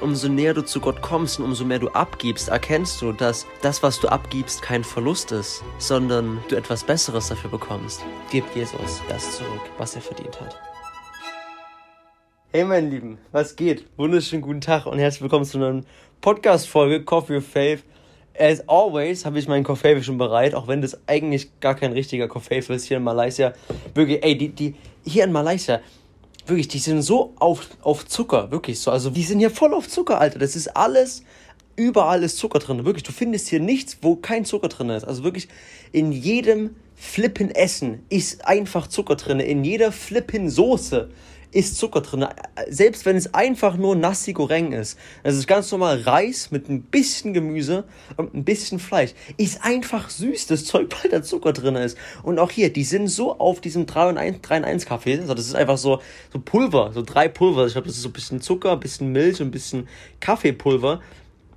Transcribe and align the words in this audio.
umso 0.00 0.28
näher 0.28 0.54
du 0.54 0.62
zu 0.62 0.80
Gott 0.80 1.02
kommst 1.02 1.38
und 1.38 1.44
umso 1.44 1.64
mehr 1.64 1.78
du 1.78 1.88
abgibst, 1.88 2.48
erkennst 2.48 3.00
du, 3.02 3.12
dass 3.12 3.46
das, 3.62 3.82
was 3.82 4.00
du 4.00 4.08
abgibst, 4.08 4.62
kein 4.62 4.84
Verlust 4.84 5.32
ist, 5.32 5.62
sondern 5.78 6.42
du 6.48 6.56
etwas 6.56 6.84
Besseres 6.84 7.28
dafür 7.28 7.50
bekommst. 7.50 8.04
Gib 8.30 8.44
Jesus 8.54 9.02
das 9.08 9.36
zurück, 9.36 9.62
was 9.78 9.94
er 9.94 10.00
verdient 10.00 10.40
hat. 10.40 10.58
Hey 12.52 12.64
mein 12.64 12.90
Lieben, 12.90 13.18
was 13.30 13.54
geht? 13.54 13.86
Wunderschönen 13.96 14.42
guten 14.42 14.60
Tag 14.60 14.86
und 14.86 14.98
herzlich 14.98 15.22
willkommen 15.22 15.44
zu 15.44 15.58
einer 15.58 15.82
Podcast-Folge 16.20 17.04
Coffee 17.04 17.36
of 17.36 17.46
Faith. 17.46 17.84
As 18.36 18.66
always 18.68 19.24
habe 19.24 19.38
ich 19.38 19.46
meinen 19.46 19.64
Coffee 19.64 20.02
schon 20.02 20.18
bereit, 20.18 20.54
auch 20.54 20.66
wenn 20.66 20.82
das 20.82 20.98
eigentlich 21.06 21.60
gar 21.60 21.74
kein 21.74 21.92
richtiger 21.92 22.26
Coffee 22.26 22.58
ist 22.58 22.84
hier 22.86 22.96
in 22.96 23.04
Malaysia. 23.04 23.52
Wirklich, 23.94 24.24
ey, 24.24 24.36
die, 24.36 24.48
die, 24.48 24.74
hier 25.04 25.24
in 25.24 25.32
Malaysia, 25.32 25.80
wirklich, 26.50 26.68
die 26.68 26.78
sind 26.78 27.02
so 27.02 27.34
auf, 27.38 27.66
auf 27.80 28.06
Zucker, 28.06 28.50
wirklich 28.50 28.80
so. 28.80 28.90
Also 28.90 29.10
die 29.10 29.22
sind 29.22 29.38
hier 29.38 29.50
voll 29.50 29.72
auf 29.72 29.88
Zucker, 29.88 30.20
Alter. 30.20 30.38
Das 30.38 30.56
ist 30.56 30.68
alles, 30.76 31.22
überall 31.76 32.22
ist 32.22 32.36
Zucker 32.36 32.58
drin. 32.58 32.84
Wirklich, 32.84 33.04
du 33.04 33.12
findest 33.12 33.48
hier 33.48 33.60
nichts, 33.60 33.98
wo 34.02 34.16
kein 34.16 34.44
Zucker 34.44 34.68
drin 34.68 34.90
ist. 34.90 35.04
Also 35.04 35.24
wirklich, 35.24 35.48
in 35.92 36.12
jedem 36.12 36.76
Flippen 36.94 37.50
Essen 37.50 38.04
ist 38.10 38.46
einfach 38.46 38.86
Zucker 38.86 39.16
drin. 39.16 39.40
In 39.40 39.64
jeder 39.64 39.92
Flippen 39.92 40.50
Soße 40.50 41.08
ist 41.52 41.78
Zucker 41.78 42.00
drin. 42.00 42.26
Selbst 42.68 43.06
wenn 43.06 43.16
es 43.16 43.34
einfach 43.34 43.76
nur 43.76 43.96
Nasi 43.96 44.32
Goreng 44.32 44.72
ist. 44.72 44.98
Das 45.22 45.34
ist 45.34 45.46
ganz 45.46 45.70
normal 45.72 46.00
Reis 46.02 46.50
mit 46.50 46.68
ein 46.68 46.82
bisschen 46.82 47.34
Gemüse 47.34 47.84
und 48.16 48.34
ein 48.34 48.44
bisschen 48.44 48.78
Fleisch. 48.78 49.12
Ist 49.36 49.64
einfach 49.64 50.10
süß, 50.10 50.46
das 50.46 50.64
Zeug, 50.64 50.90
weil 51.02 51.10
da 51.10 51.22
Zucker 51.22 51.52
drin 51.52 51.76
ist. 51.76 51.96
Und 52.22 52.38
auch 52.38 52.50
hier, 52.50 52.72
die 52.72 52.84
sind 52.84 53.08
so 53.08 53.38
auf 53.38 53.60
diesem 53.60 53.86
3 53.86 54.10
in 54.10 54.18
1, 54.18 54.40
3 54.42 54.56
in 54.58 54.64
1 54.64 54.86
Kaffee. 54.86 55.18
Also 55.18 55.34
das 55.34 55.46
ist 55.46 55.54
einfach 55.54 55.78
so, 55.78 56.00
so 56.32 56.38
Pulver, 56.38 56.92
so 56.92 57.02
drei 57.02 57.28
Pulver. 57.28 57.66
Ich 57.66 57.72
glaube, 57.72 57.88
das 57.88 57.96
ist 57.96 58.02
so 58.02 58.08
ein 58.08 58.12
bisschen 58.12 58.40
Zucker, 58.40 58.72
ein 58.72 58.80
bisschen 58.80 59.12
Milch 59.12 59.40
und 59.40 59.48
ein 59.48 59.52
bisschen 59.52 59.88
Kaffeepulver 60.20 61.00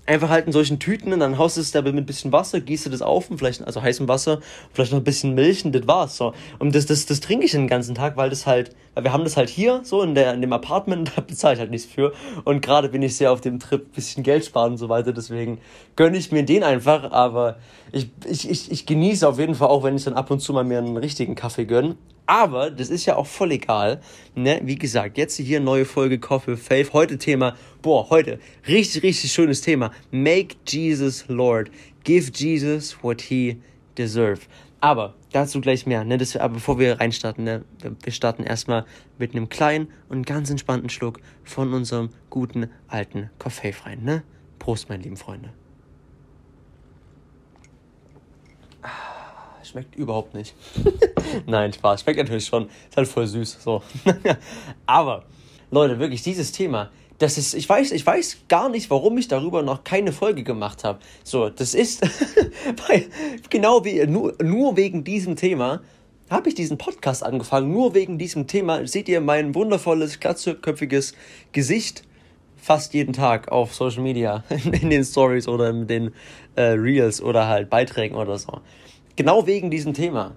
einfach 0.05 0.29
halt 0.29 0.47
in 0.47 0.51
solchen 0.51 0.79
Tüten 0.79 1.13
und 1.13 1.19
dann 1.21 1.37
haust 1.37 1.57
du 1.57 1.61
es 1.61 1.71
da 1.71 1.81
mit 1.81 1.95
ein 1.95 2.05
bisschen 2.05 2.31
Wasser, 2.31 2.59
gießt 2.59 2.85
du 2.85 2.89
das 2.89 3.01
auf 3.01 3.29
und 3.29 3.37
vielleicht, 3.37 3.63
also 3.65 3.81
heißem 3.81 4.07
Wasser, 4.07 4.41
vielleicht 4.73 4.91
noch 4.91 4.99
ein 4.99 5.03
bisschen 5.03 5.33
Milch 5.33 5.63
und 5.63 5.73
das 5.73 5.87
war's 5.87 6.17
so. 6.17 6.33
Und 6.59 6.75
das, 6.75 6.85
das, 6.85 7.05
das 7.05 7.21
trinke 7.21 7.45
ich 7.45 7.51
den 7.51 7.67
ganzen 7.67 7.95
Tag, 7.95 8.17
weil 8.17 8.29
das 8.29 8.45
halt, 8.45 8.75
weil 8.95 9.05
wir 9.05 9.13
haben 9.13 9.23
das 9.23 9.37
halt 9.37 9.49
hier 9.49 9.81
so 9.83 10.01
in, 10.01 10.13
der, 10.13 10.33
in 10.33 10.41
dem 10.41 10.51
Apartment, 10.51 11.13
da 11.15 11.21
bezahle 11.21 11.53
ich 11.53 11.59
halt 11.59 11.71
nichts 11.71 11.91
für. 11.91 12.13
Und 12.43 12.61
gerade 12.61 12.89
bin 12.89 13.01
ich 13.01 13.15
sehr 13.15 13.31
auf 13.31 13.41
dem 13.41 13.59
Trip, 13.59 13.93
bisschen 13.93 14.23
Geld 14.23 14.45
sparen 14.45 14.73
und 14.73 14.77
so 14.77 14.89
weiter, 14.89 15.13
deswegen 15.13 15.59
gönne 15.95 16.17
ich 16.17 16.31
mir 16.31 16.43
den 16.43 16.63
einfach, 16.63 17.11
aber 17.11 17.57
ich, 17.91 18.09
ich, 18.25 18.49
ich, 18.49 18.71
ich 18.71 18.85
genieße 18.85 19.27
auf 19.27 19.39
jeden 19.39 19.55
Fall 19.55 19.69
auch, 19.69 19.83
wenn 19.83 19.95
ich 19.95 20.03
dann 20.03 20.15
ab 20.15 20.31
und 20.31 20.39
zu 20.39 20.51
mal 20.51 20.63
mir 20.63 20.79
einen 20.79 20.97
richtigen 20.97 21.35
Kaffee 21.35 21.65
gönne. 21.65 21.95
Aber 22.25 22.71
das 22.71 22.89
ist 22.89 23.05
ja 23.05 23.17
auch 23.17 23.27
voll 23.27 23.51
egal. 23.51 23.99
Ne? 24.33 24.61
Wie 24.63 24.77
gesagt, 24.77 25.17
jetzt 25.17 25.37
hier 25.37 25.59
neue 25.59 25.85
Folge 25.85 26.19
Coffee 26.19 26.55
Faith. 26.55 26.93
Heute 26.93 27.17
Thema, 27.17 27.55
boah, 27.81 28.09
heute 28.09 28.39
richtig, 28.67 29.03
richtig 29.03 29.31
schönes 29.31 29.61
Thema. 29.61 29.91
Make 30.11 30.55
Jesus 30.67 31.25
Lord. 31.27 31.69
Give 32.03 32.31
Jesus 32.33 33.01
what 33.03 33.21
he 33.21 33.57
deserves. 33.97 34.47
Aber 34.79 35.15
dazu 35.31 35.61
gleich 35.61 35.85
mehr. 35.85 36.03
Ne? 36.03 36.17
Das, 36.17 36.35
aber 36.35 36.55
bevor 36.55 36.79
wir 36.79 36.99
reinstarten, 36.99 37.43
ne? 37.43 37.65
wir 37.81 38.11
starten 38.11 38.43
erstmal 38.43 38.85
mit 39.17 39.33
einem 39.33 39.49
kleinen 39.49 39.87
und 40.09 40.25
ganz 40.25 40.49
entspannten 40.49 40.89
Schluck 40.89 41.19
von 41.43 41.73
unserem 41.73 42.09
guten 42.29 42.69
alten 42.87 43.29
Kaffee 43.39 43.73
rein. 43.83 44.03
Ne? 44.03 44.23
Prost, 44.59 44.89
meine 44.89 45.03
lieben 45.03 45.17
Freunde. 45.17 45.53
Schmeckt 49.73 49.95
überhaupt 49.95 50.35
nicht. 50.35 50.53
Nein, 51.47 51.73
Spaß. 51.73 52.01
Schmeckt 52.01 52.19
natürlich 52.19 52.45
schon. 52.45 52.69
Ist 52.89 52.95
halt 52.95 53.07
voll 53.07 53.25
süß. 53.25 53.57
So. 53.63 53.81
Aber, 54.85 55.25
Leute, 55.71 55.97
wirklich, 55.97 56.21
dieses 56.21 56.51
Thema, 56.51 56.91
das 57.17 57.39
ist, 57.39 57.55
ich 57.55 57.67
weiß, 57.67 57.91
ich 57.91 58.05
weiß 58.05 58.43
gar 58.49 58.69
nicht, 58.69 58.91
warum 58.91 59.17
ich 59.17 59.27
darüber 59.29 59.63
noch 59.63 59.83
keine 59.83 60.11
Folge 60.11 60.43
gemacht 60.43 60.83
habe. 60.83 60.99
So, 61.23 61.49
das 61.49 61.73
ist, 61.73 62.03
weil, 62.87 63.07
genau 63.49 63.83
wie, 63.83 64.05
nur, 64.05 64.35
nur 64.43 64.77
wegen 64.77 65.03
diesem 65.03 65.35
Thema 65.35 65.81
habe 66.29 66.49
ich 66.49 66.55
diesen 66.55 66.77
Podcast 66.77 67.23
angefangen. 67.23 67.71
Nur 67.71 67.95
wegen 67.95 68.19
diesem 68.19 68.45
Thema 68.45 68.85
seht 68.85 69.09
ihr 69.09 69.21
mein 69.21 69.55
wundervolles, 69.55 70.19
glatzköpfiges 70.19 71.15
Gesicht 71.51 72.03
fast 72.63 72.93
jeden 72.93 73.11
Tag 73.11 73.51
auf 73.51 73.75
Social 73.75 74.01
Media, 74.01 74.43
in 74.49 74.89
den 74.89 75.03
Stories 75.03 75.47
oder 75.47 75.69
in 75.69 75.85
den 75.85 76.13
äh, 76.55 76.61
Reels 76.61 77.21
oder 77.21 77.47
halt 77.47 77.69
Beiträgen 77.69 78.15
oder 78.15 78.37
so. 78.37 78.61
Genau 79.15 79.45
wegen 79.45 79.69
diesem 79.69 79.93
Thema. 79.93 80.31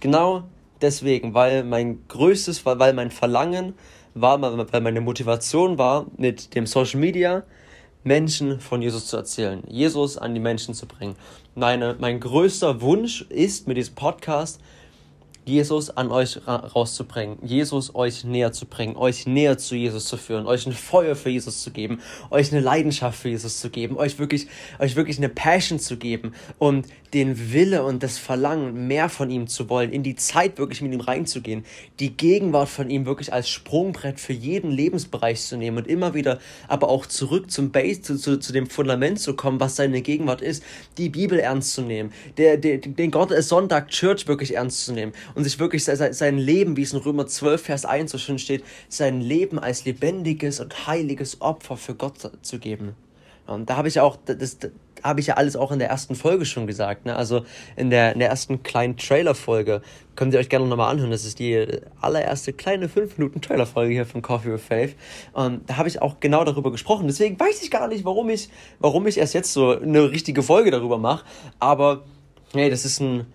Genau 0.00 0.44
deswegen, 0.80 1.34
weil 1.34 1.64
mein 1.64 2.06
größtes, 2.08 2.64
weil 2.64 2.94
mein 2.94 3.10
Verlangen 3.10 3.74
war, 4.14 4.40
weil 4.40 4.80
meine 4.80 5.02
Motivation 5.02 5.76
war, 5.76 6.06
mit 6.16 6.54
dem 6.54 6.66
Social 6.66 6.98
Media 6.98 7.42
Menschen 8.04 8.58
von 8.58 8.80
Jesus 8.80 9.06
zu 9.06 9.16
erzählen, 9.16 9.62
Jesus 9.68 10.16
an 10.16 10.34
die 10.34 10.40
Menschen 10.40 10.74
zu 10.74 10.86
bringen. 10.86 11.14
Meine, 11.54 11.94
mein 12.00 12.20
größter 12.20 12.80
Wunsch 12.80 13.22
ist 13.28 13.68
mit 13.68 13.76
diesem 13.76 13.94
Podcast, 13.94 14.60
Jesus 15.44 15.90
an 15.90 16.12
euch 16.12 16.38
rauszubringen, 16.46 17.38
Jesus 17.42 17.94
euch 17.94 18.24
näher 18.24 18.52
zu 18.52 18.66
bringen, 18.66 18.96
euch 18.96 19.26
näher 19.26 19.58
zu 19.58 19.74
Jesus 19.74 20.04
zu 20.04 20.16
führen, 20.16 20.46
euch 20.46 20.66
ein 20.66 20.72
Feuer 20.72 21.16
für 21.16 21.30
Jesus 21.30 21.62
zu 21.62 21.72
geben, 21.72 22.00
euch 22.30 22.52
eine 22.52 22.60
Leidenschaft 22.60 23.18
für 23.18 23.28
Jesus 23.28 23.58
zu 23.58 23.68
geben, 23.68 23.96
euch 23.96 24.18
wirklich, 24.18 24.46
euch 24.78 24.94
wirklich 24.94 25.18
eine 25.18 25.28
Passion 25.28 25.80
zu 25.80 25.96
geben 25.96 26.32
und 26.58 26.86
den 27.12 27.52
Wille 27.52 27.84
und 27.84 28.02
das 28.02 28.18
Verlangen, 28.18 28.86
mehr 28.86 29.08
von 29.08 29.30
ihm 29.30 29.46
zu 29.46 29.68
wollen, 29.68 29.92
in 29.92 30.02
die 30.02 30.14
Zeit 30.14 30.58
wirklich 30.58 30.80
mit 30.80 30.92
ihm 30.92 31.00
reinzugehen, 31.00 31.64
die 31.98 32.16
Gegenwart 32.16 32.68
von 32.68 32.88
ihm 32.88 33.04
wirklich 33.04 33.32
als 33.32 33.48
Sprungbrett 33.48 34.20
für 34.20 34.32
jeden 34.32 34.70
Lebensbereich 34.70 35.42
zu 35.42 35.56
nehmen 35.56 35.78
und 35.78 35.88
immer 35.88 36.14
wieder 36.14 36.38
aber 36.68 36.88
auch 36.88 37.04
zurück 37.06 37.50
zum 37.50 37.70
Base, 37.70 38.00
zu, 38.00 38.16
zu, 38.16 38.38
zu 38.38 38.52
dem 38.52 38.66
Fundament 38.66 39.20
zu 39.20 39.34
kommen, 39.34 39.60
was 39.60 39.76
seine 39.76 40.02
Gegenwart 40.02 40.40
ist, 40.40 40.62
die 40.96 41.08
Bibel 41.08 41.38
ernst 41.38 41.74
zu 41.74 41.82
nehmen, 41.82 42.12
der, 42.36 42.56
der, 42.56 42.78
den 42.78 43.10
Gott 43.10 43.30
Sonntag 43.42 43.88
Church 43.88 44.26
wirklich 44.28 44.54
ernst 44.54 44.84
zu 44.84 44.92
nehmen 44.92 45.12
und 45.34 45.44
sich 45.44 45.58
wirklich 45.58 45.84
sein 45.84 46.38
Leben, 46.38 46.76
wie 46.76 46.82
es 46.82 46.92
in 46.92 46.98
Römer 46.98 47.26
12, 47.26 47.62
Vers 47.62 47.84
1 47.84 48.10
so 48.10 48.18
schön 48.18 48.38
steht, 48.38 48.64
sein 48.88 49.20
Leben 49.20 49.58
als 49.58 49.84
lebendiges 49.84 50.60
und 50.60 50.86
heiliges 50.86 51.40
Opfer 51.40 51.76
für 51.76 51.94
Gott 51.94 52.30
zu 52.42 52.58
geben. 52.58 52.94
Und 53.46 53.70
da 53.70 53.76
habe 53.76 53.88
ich 53.88 54.00
auch, 54.00 54.16
das, 54.24 54.58
das 54.58 54.70
habe 55.02 55.20
ich 55.20 55.26
ja 55.26 55.34
alles 55.34 55.56
auch 55.56 55.72
in 55.72 55.78
der 55.78 55.88
ersten 55.88 56.14
Folge 56.14 56.44
schon 56.44 56.66
gesagt. 56.66 57.06
Ne? 57.06 57.16
Also 57.16 57.44
in 57.76 57.90
der, 57.90 58.12
in 58.12 58.20
der 58.20 58.28
ersten 58.28 58.62
kleinen 58.62 58.96
Trailer-Folge 58.96 59.82
könnt 60.14 60.32
ihr 60.34 60.40
euch 60.40 60.48
gerne 60.48 60.66
nochmal 60.66 60.90
anhören. 60.90 61.10
Das 61.10 61.24
ist 61.24 61.38
die 61.38 61.66
allererste 62.00 62.52
kleine 62.52 62.86
5-Minuten-Trailer-Folge 62.86 63.92
hier 63.92 64.06
von 64.06 64.22
Coffee 64.22 64.52
with 64.52 64.62
Faith. 64.62 64.94
Und 65.32 65.68
da 65.68 65.76
habe 65.76 65.88
ich 65.88 66.00
auch 66.00 66.20
genau 66.20 66.44
darüber 66.44 66.70
gesprochen. 66.70 67.06
Deswegen 67.06 67.38
weiß 67.38 67.62
ich 67.62 67.70
gar 67.70 67.88
nicht, 67.88 68.04
warum 68.04 68.30
ich, 68.30 68.48
warum 68.78 69.06
ich 69.06 69.18
erst 69.18 69.34
jetzt 69.34 69.52
so 69.52 69.78
eine 69.78 70.10
richtige 70.10 70.42
Folge 70.42 70.70
darüber 70.70 70.98
mache. 70.98 71.24
Aber 71.58 72.04
hey, 72.52 72.70
das 72.70 72.84
ist 72.84 73.00
ein, 73.00 73.26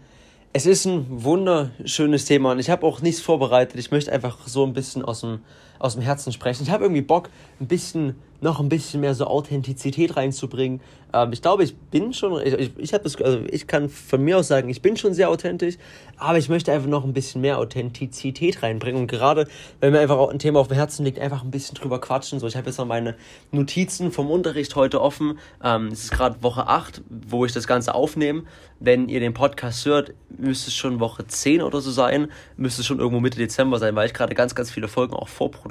es 0.57 0.65
ist 0.65 0.85
ein 0.85 1.05
wunderschönes 1.23 2.25
Thema 2.25 2.51
und 2.51 2.57
ich 2.57 2.71
habe 2.71 2.83
auch 2.83 2.99
nichts 3.03 3.21
vorbereitet. 3.21 3.79
Ich 3.79 3.91
möchte 3.91 4.11
einfach 4.11 4.47
so 4.47 4.65
ein 4.65 4.73
bisschen 4.73 5.05
aus 5.05 5.21
dem, 5.21 5.41
aus 5.79 5.93
dem 5.93 6.01
Herzen 6.01 6.31
sprechen. 6.31 6.63
Ich 6.63 6.71
habe 6.71 6.83
irgendwie 6.85 7.01
Bock, 7.01 7.29
ein 7.59 7.67
bisschen 7.67 8.15
noch 8.41 8.59
ein 8.59 8.69
bisschen 8.69 9.01
mehr 9.01 9.15
so 9.15 9.25
Authentizität 9.25 10.15
reinzubringen. 10.15 10.81
Ähm, 11.13 11.31
ich 11.33 11.41
glaube, 11.41 11.63
ich 11.63 11.75
bin 11.75 12.13
schon, 12.13 12.39
ich, 12.45 12.71
ich, 12.77 12.93
habe 12.93 13.03
das, 13.03 13.15
also 13.21 13.39
ich 13.49 13.67
kann 13.67 13.89
von 13.89 14.23
mir 14.23 14.37
aus 14.37 14.47
sagen, 14.47 14.69
ich 14.69 14.81
bin 14.81 14.97
schon 14.97 15.13
sehr 15.13 15.29
authentisch, 15.29 15.75
aber 16.17 16.37
ich 16.37 16.49
möchte 16.49 16.71
einfach 16.71 16.87
noch 16.87 17.03
ein 17.03 17.13
bisschen 17.13 17.41
mehr 17.41 17.57
Authentizität 17.57 18.61
reinbringen. 18.61 19.01
Und 19.01 19.07
gerade, 19.07 19.47
wenn 19.79 19.93
mir 19.93 19.99
einfach 19.99 20.29
ein 20.29 20.39
Thema 20.39 20.59
auf 20.59 20.67
dem 20.67 20.75
Herzen 20.75 21.05
liegt, 21.05 21.19
einfach 21.19 21.43
ein 21.43 21.51
bisschen 21.51 21.75
drüber 21.75 21.99
quatschen. 21.99 22.39
So, 22.39 22.47
ich 22.47 22.55
habe 22.55 22.67
jetzt 22.67 22.77
noch 22.77 22.85
meine 22.85 23.15
Notizen 23.51 24.11
vom 24.11 24.29
Unterricht 24.29 24.75
heute 24.75 25.01
offen. 25.01 25.39
Ähm, 25.63 25.87
es 25.87 26.05
ist 26.05 26.11
gerade 26.11 26.43
Woche 26.43 26.67
8, 26.67 27.01
wo 27.09 27.45
ich 27.45 27.53
das 27.53 27.67
Ganze 27.67 27.95
aufnehme. 27.95 28.43
Wenn 28.79 29.09
ihr 29.09 29.19
den 29.19 29.33
Podcast 29.33 29.85
hört, 29.85 30.13
müsste 30.29 30.69
es 30.69 30.75
schon 30.75 30.99
Woche 30.99 31.25
10 31.25 31.63
oder 31.63 31.81
so 31.81 31.89
sein, 31.89 32.27
müsste 32.57 32.81
es 32.81 32.87
schon 32.87 32.99
irgendwo 32.99 33.19
Mitte 33.19 33.39
Dezember 33.39 33.79
sein, 33.79 33.95
weil 33.95 34.05
ich 34.05 34.13
gerade 34.13 34.35
ganz, 34.35 34.53
ganz 34.53 34.69
viele 34.69 34.87
Folgen 34.87 35.13
auch 35.13 35.27
vorproduziere, 35.27 35.66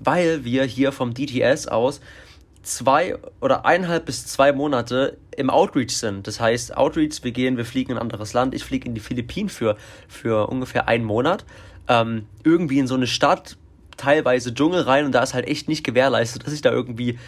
weil 0.00 0.44
wir 0.44 0.64
hier 0.64 0.92
vom 0.92 1.14
DTS 1.14 1.68
aus 1.68 2.00
zwei 2.62 3.16
oder 3.40 3.64
eineinhalb 3.64 4.06
bis 4.06 4.26
zwei 4.26 4.52
Monate 4.52 5.18
im 5.36 5.50
Outreach 5.50 5.96
sind. 5.96 6.26
Das 6.26 6.40
heißt, 6.40 6.76
Outreach, 6.76 7.22
wir 7.22 7.32
gehen, 7.32 7.56
wir 7.56 7.64
fliegen 7.64 7.92
in 7.92 7.98
ein 7.98 8.02
anderes 8.02 8.32
Land. 8.32 8.54
Ich 8.54 8.64
fliege 8.64 8.88
in 8.88 8.94
die 8.94 9.00
Philippinen 9.00 9.48
für, 9.48 9.76
für 10.08 10.48
ungefähr 10.48 10.88
einen 10.88 11.04
Monat. 11.04 11.44
Ähm, 11.88 12.26
irgendwie 12.42 12.78
in 12.78 12.86
so 12.86 12.94
eine 12.94 13.06
Stadt, 13.06 13.56
teilweise 13.96 14.54
Dschungel 14.54 14.82
rein 14.82 15.04
und 15.04 15.12
da 15.12 15.22
ist 15.22 15.34
halt 15.34 15.46
echt 15.46 15.68
nicht 15.68 15.84
gewährleistet, 15.84 16.46
dass 16.46 16.52
ich 16.52 16.62
da 16.62 16.72
irgendwie 16.72 17.18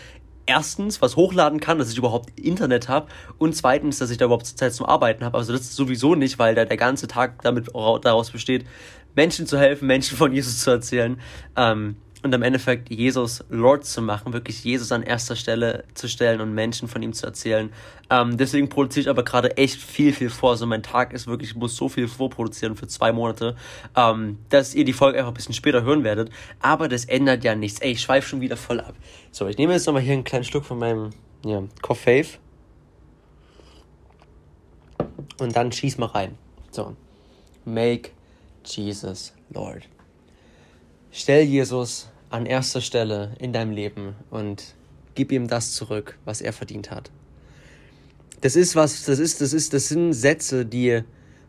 erstens 0.47 1.03
was 1.03 1.17
hochladen 1.17 1.61
kann, 1.61 1.79
dass 1.79 1.91
ich 1.91 1.99
überhaupt 1.99 2.38
Internet 2.38 2.88
habe 2.88 3.09
und 3.38 3.55
zweitens, 3.55 3.99
dass 3.99 4.11
ich 4.11 4.19
da 4.19 4.27
überhaupt 4.27 4.47
Zeit 4.47 4.73
zum 4.73 4.87
Arbeiten 4.87 5.25
habe. 5.25 5.37
Also 5.37 5.53
das 5.53 5.75
sowieso 5.75 6.15
nicht, 6.15 6.38
weil 6.38 6.55
da 6.55 6.65
der 6.65 6.77
ganze 6.77 7.09
Tag 7.09 7.43
damit 7.43 7.69
daraus 7.75 8.31
besteht, 8.31 8.65
Menschen 9.17 9.47
zu 9.47 9.59
helfen, 9.59 9.87
Menschen 9.89 10.17
von 10.17 10.33
Jesus 10.33 10.61
zu 10.61 10.71
erzählen. 10.71 11.21
Ähm, 11.57 11.97
und 12.23 12.35
im 12.35 12.43
Endeffekt 12.43 12.91
Jesus 12.91 13.45
Lord 13.51 13.85
zu 13.85 14.03
machen, 14.03 14.33
wirklich 14.33 14.65
Jesus 14.65 14.91
an 14.91 15.03
erster 15.03 15.37
Stelle 15.37 15.85
zu 15.95 16.09
stellen 16.09 16.41
und 16.41 16.55
Menschen 16.55 16.89
von 16.89 17.01
ihm 17.03 17.13
zu 17.13 17.25
erzählen. 17.25 17.73
Ähm, 18.11 18.37
deswegen 18.37 18.69
produziere 18.69 19.03
ich 19.03 19.09
aber 19.09 19.23
gerade 19.23 19.57
echt 19.57 19.81
viel, 19.81 20.13
viel 20.13 20.29
vor. 20.29 20.51
Also 20.51 20.67
mein 20.67 20.83
Tag 20.83 21.13
ist 21.13 21.29
wirklich, 21.29 21.51
ich 21.51 21.57
muss 21.57 21.77
so 21.77 21.89
viel 21.89 22.09
vorproduzieren 22.09 22.75
für 22.75 22.89
zwei 22.89 23.13
Monate, 23.13 23.55
ähm, 23.95 24.39
dass 24.49 24.75
ihr 24.75 24.85
die 24.85 24.93
Folge 24.93 25.19
einfach 25.19 25.31
ein 25.31 25.35
bisschen 25.35 25.55
später 25.55 25.83
hören 25.83 26.03
werdet. 26.03 26.31
Aber 26.61 26.89
das 26.89 27.05
ändert 27.05 27.45
ja 27.45 27.55
nichts. 27.55 27.81
Ey, 27.81 27.93
ich 27.93 28.01
schweife 28.01 28.29
schon 28.29 28.41
wieder 28.41 28.57
voll 28.57 28.81
ab. 28.81 28.95
So, 29.31 29.47
ich 29.47 29.57
nehme 29.57 29.73
jetzt 29.75 29.87
nochmal 29.87 30.03
hier 30.03 30.15
einen 30.15 30.25
kleinen 30.25 30.45
Schluck 30.45 30.65
von 30.65 30.79
meinem 30.79 31.11
ja, 31.45 31.62
Coffee. 31.81 32.27
Und 35.39 35.55
dann 35.55 35.71
schieß 35.71 35.99
mal 35.99 36.07
rein. 36.07 36.37
So. 36.73 36.97
Make 37.65 38.16
Jesus 38.69 39.33
Lord. 39.51 39.89
Stell 41.13 41.43
Jesus 41.43 42.09
an 42.31 42.47
erster 42.47 42.81
Stelle 42.81 43.35
in 43.39 43.53
deinem 43.53 43.73
Leben 43.73 44.15
und 44.31 44.75
gib 45.15 45.33
ihm 45.33 45.49
das 45.49 45.73
zurück, 45.73 46.19
was 46.25 46.41
er 46.41 46.53
verdient 46.53 46.91
hat. 46.91 47.11
Das 48.41 48.57
ist 48.57 48.77
was, 48.77 49.05
das 49.05 49.19
ist, 49.19 49.41
das 49.41 49.53
ist, 49.53 49.73
das 49.73 49.89
sind 49.89 50.13
Sätze, 50.13 50.67
die 50.67 51.03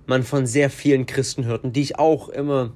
man 0.06 0.24
von 0.24 0.46
sehr 0.46 0.70
vielen 0.70 1.06
Christen 1.06 1.46
hört 1.46 1.64
und 1.64 1.76
die 1.76 1.82
ich 1.82 2.00
auch 2.00 2.30
immer, 2.30 2.72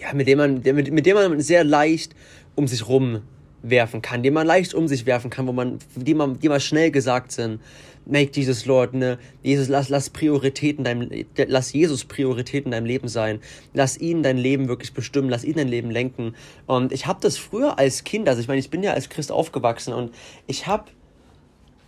ja, 0.00 0.12
mit 0.12 0.26
dem 0.26 0.38
man, 0.38 0.62
mit, 0.62 0.92
mit 0.92 1.06
dem 1.06 1.14
man 1.14 1.40
sehr 1.40 1.64
leicht 1.64 2.14
um 2.56 2.66
sich 2.66 2.88
rum 2.88 3.22
werfen 3.62 4.02
kann, 4.02 4.22
die 4.22 4.30
man 4.30 4.46
leicht 4.46 4.74
um 4.74 4.88
sich 4.88 5.06
werfen 5.06 5.30
kann, 5.30 5.46
wo 5.46 5.52
man, 5.52 5.78
die 5.94 6.14
man, 6.14 6.38
die 6.38 6.48
mal 6.48 6.60
schnell 6.60 6.90
gesagt 6.90 7.32
sind. 7.32 7.60
Make 8.08 8.30
Jesus 8.34 8.66
Lord, 8.66 8.94
ne? 8.94 9.18
Jesus, 9.42 9.68
lass, 9.68 9.88
lass 9.88 10.10
Prioritäten 10.10 10.84
deinem, 10.84 11.10
lass 11.48 11.72
Jesus 11.72 12.04
Prioritäten 12.04 12.66
in 12.66 12.70
deinem 12.70 12.86
Leben 12.86 13.08
sein. 13.08 13.40
Lass 13.74 13.98
ihn 13.98 14.22
dein 14.22 14.38
Leben 14.38 14.68
wirklich 14.68 14.94
bestimmen, 14.94 15.28
lass 15.28 15.42
ihn 15.42 15.54
dein 15.56 15.66
Leben 15.66 15.90
lenken. 15.90 16.36
Und 16.66 16.92
ich 16.92 17.06
habe 17.06 17.18
das 17.20 17.36
früher 17.36 17.80
als 17.80 18.04
Kind, 18.04 18.28
also 18.28 18.40
ich 18.40 18.46
meine, 18.46 18.60
ich 18.60 18.70
bin 18.70 18.84
ja 18.84 18.92
als 18.92 19.08
Christ 19.08 19.32
aufgewachsen 19.32 19.92
und 19.92 20.14
ich 20.46 20.68
habe 20.68 20.84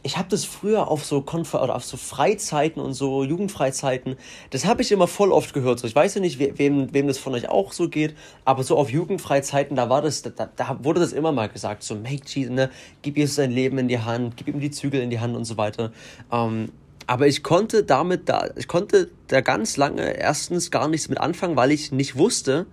ich 0.09 0.17
habe 0.17 0.31
das 0.31 0.47
früher 0.47 0.89
auf 0.89 1.05
so 1.05 1.21
Konfer 1.21 1.63
oder 1.63 1.77
auf 1.77 1.85
so 1.85 1.99
Freizeiten 1.99 2.81
und 2.81 2.95
so 2.95 3.25
Jugendfreizeiten, 3.25 4.17
das 4.49 4.65
habe 4.65 4.81
ich 4.81 4.91
immer 4.91 5.07
voll 5.07 5.33
oft 5.33 5.53
gehört. 5.53 5.79
So, 5.79 5.87
ich 5.87 5.95
weiß 5.95 6.15
ja 6.15 6.23
nicht, 6.23 6.39
wem, 6.39 6.95
wem 6.95 7.07
das 7.07 7.19
von 7.19 7.35
euch 7.35 7.51
auch 7.51 7.73
so 7.73 7.91
geht, 7.91 8.17
aber 8.47 8.65
so 8.65 8.79
auf 8.79 8.89
Jugendfreizeiten, 8.89 9.77
da 9.77 9.91
war 9.91 10.01
das, 10.01 10.23
da, 10.23 10.31
da 10.31 10.79
wurde 10.83 11.01
das 11.01 11.13
immer 11.13 11.31
mal 11.31 11.51
gesagt, 11.51 11.83
so 11.83 11.95
make 11.95 12.23
Jesus, 12.25 12.55
ne, 12.55 12.71
gib 13.03 13.19
Jesus 13.19 13.37
sein 13.37 13.51
Leben 13.51 13.77
in 13.77 13.89
die 13.89 13.99
Hand, 13.99 14.39
gib 14.39 14.49
ihm 14.49 14.61
die 14.61 14.71
Zügel 14.71 15.03
in 15.03 15.11
die 15.11 15.21
Hand 15.21 15.37
und 15.37 15.45
so 15.45 15.59
weiter. 15.59 15.93
Ähm, 16.33 16.73
aber 17.07 17.27
ich 17.27 17.43
konnte 17.43 17.85
damit 17.85 18.31
da, 18.31 18.49
ich 18.57 18.67
konnte 18.67 19.11
da 19.27 19.43
ganz 19.43 19.77
lange 19.77 20.17
erstens 20.17 20.71
gar 20.71 20.89
nichts 20.89 21.11
mit 21.11 21.21
anfangen, 21.21 21.55
weil 21.57 21.71
ich 21.71 21.93
nicht 21.93 22.17
wusste, 22.17 22.65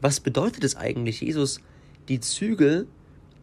was 0.00 0.20
bedeutet 0.20 0.64
es 0.64 0.76
eigentlich, 0.76 1.20
Jesus 1.20 1.60
die 2.08 2.20
Zügel 2.20 2.86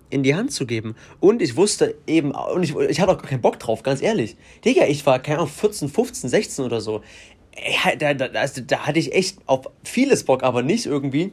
in 0.10 0.24
die 0.24 0.36
Hand 0.36 0.52
zu 0.52 0.66
geben. 0.66 0.96
Und 1.20 1.42
ich 1.42 1.56
wusste 1.56 1.96
eben, 2.08 2.32
und 2.32 2.64
ich, 2.64 2.76
ich 2.76 3.00
hatte 3.00 3.12
auch 3.12 3.22
keinen 3.22 3.42
Bock 3.42 3.60
drauf, 3.60 3.84
ganz 3.84 4.02
ehrlich. 4.02 4.36
Digga, 4.64 4.86
ich 4.86 5.06
war, 5.06 5.20
keine 5.20 5.40
Ahnung, 5.40 5.52
14, 5.52 5.90
15, 5.90 6.30
16 6.30 6.66
oder 6.66 6.82
so. 6.82 7.02
Da, 7.98 8.14
da, 8.14 8.28
da, 8.28 8.46
da 8.46 8.80
hatte 8.86 9.00
ich 9.00 9.14
echt 9.14 9.40
auf 9.48 9.70
vieles 9.84 10.24
Bock, 10.24 10.44
aber 10.44 10.62
nicht 10.62 10.86
irgendwie 10.86 11.32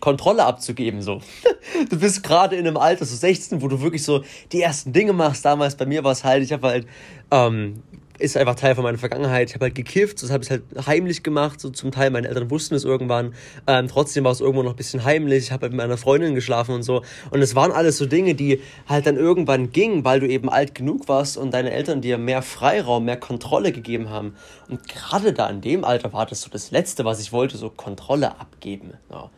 Kontrolle 0.00 0.44
abzugeben, 0.44 1.02
so. 1.02 1.20
Du 1.90 1.98
bist 1.98 2.22
gerade 2.22 2.56
in 2.56 2.66
einem 2.66 2.76
Alter, 2.76 3.04
so 3.04 3.14
16, 3.14 3.60
wo 3.60 3.68
du 3.68 3.80
wirklich 3.82 4.02
so 4.02 4.24
die 4.52 4.62
ersten 4.62 4.92
Dinge 4.92 5.12
machst. 5.12 5.44
Damals 5.44 5.76
bei 5.76 5.84
mir 5.86 6.02
war 6.02 6.12
es 6.12 6.24
halt, 6.24 6.42
ich 6.42 6.52
habe 6.52 6.66
halt 6.66 6.86
ähm, 7.30 7.82
ist 8.18 8.36
einfach 8.36 8.56
Teil 8.56 8.74
von 8.74 8.84
meiner 8.84 8.98
Vergangenheit. 8.98 9.48
Ich 9.48 9.54
habe 9.54 9.66
halt 9.66 9.74
gekifft, 9.74 10.22
das 10.22 10.30
habe 10.30 10.42
ich 10.42 10.50
halt 10.50 10.62
heimlich 10.86 11.22
gemacht, 11.22 11.60
so 11.60 11.70
zum 11.70 11.92
Teil. 11.92 12.10
Meine 12.10 12.28
Eltern 12.28 12.50
wussten 12.50 12.74
es 12.74 12.84
irgendwann. 12.84 13.34
Ähm, 13.66 13.88
trotzdem 13.88 14.24
war 14.24 14.32
es 14.32 14.40
irgendwo 14.40 14.62
noch 14.62 14.72
ein 14.72 14.76
bisschen 14.76 15.04
heimlich. 15.04 15.44
Ich 15.44 15.52
habe 15.52 15.62
halt 15.62 15.72
mit 15.72 15.78
meiner 15.78 15.96
Freundin 15.96 16.34
geschlafen 16.34 16.74
und 16.74 16.82
so. 16.82 17.02
Und 17.30 17.42
es 17.42 17.54
waren 17.54 17.70
alles 17.70 17.96
so 17.96 18.06
Dinge, 18.06 18.34
die 18.34 18.60
halt 18.88 19.06
dann 19.06 19.16
irgendwann 19.16 19.70
gingen, 19.70 20.04
weil 20.04 20.20
du 20.20 20.28
eben 20.28 20.48
alt 20.48 20.74
genug 20.74 21.08
warst 21.08 21.36
und 21.36 21.52
deine 21.54 21.70
Eltern 21.70 22.00
dir 22.00 22.18
mehr 22.18 22.42
Freiraum, 22.42 23.04
mehr 23.04 23.16
Kontrolle 23.16 23.72
gegeben 23.72 24.10
haben. 24.10 24.34
Und 24.68 24.88
gerade 24.88 25.32
da 25.32 25.48
in 25.48 25.60
dem 25.60 25.84
Alter 25.84 26.12
war 26.12 26.26
das 26.26 26.42
so 26.42 26.50
das 26.50 26.70
Letzte, 26.70 27.04
was 27.04 27.20
ich 27.20 27.32
wollte, 27.32 27.56
so 27.56 27.70
Kontrolle 27.70 28.40
abgeben. 28.40 28.94
Ja. 29.10 29.30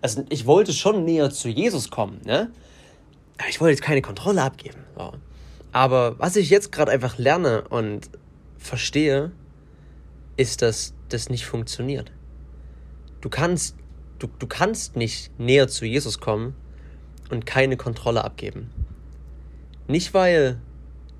Also 0.00 0.24
ich 0.28 0.46
wollte 0.46 0.72
schon 0.72 1.04
näher 1.04 1.30
zu 1.30 1.48
Jesus 1.48 1.90
kommen, 1.90 2.20
ne? 2.24 2.50
Aber 3.38 3.48
ich 3.48 3.60
wollte 3.60 3.72
jetzt 3.72 3.82
keine 3.82 4.02
Kontrolle 4.02 4.42
abgeben. 4.42 4.78
Ja. 4.96 5.12
Aber 5.72 6.18
was 6.18 6.36
ich 6.36 6.50
jetzt 6.50 6.72
gerade 6.72 6.90
einfach 6.90 7.18
lerne 7.18 7.62
und 7.68 8.08
verstehe, 8.58 9.32
ist, 10.36 10.62
dass 10.62 10.94
das 11.08 11.30
nicht 11.30 11.46
funktioniert. 11.46 12.12
Du 13.20 13.28
kannst, 13.28 13.76
du, 14.18 14.28
du 14.38 14.46
kannst 14.46 14.96
nicht 14.96 15.38
näher 15.38 15.68
zu 15.68 15.84
Jesus 15.84 16.20
kommen 16.20 16.54
und 17.30 17.46
keine 17.46 17.76
Kontrolle 17.76 18.24
abgeben. 18.24 18.70
Nicht 19.86 20.14
weil, 20.14 20.60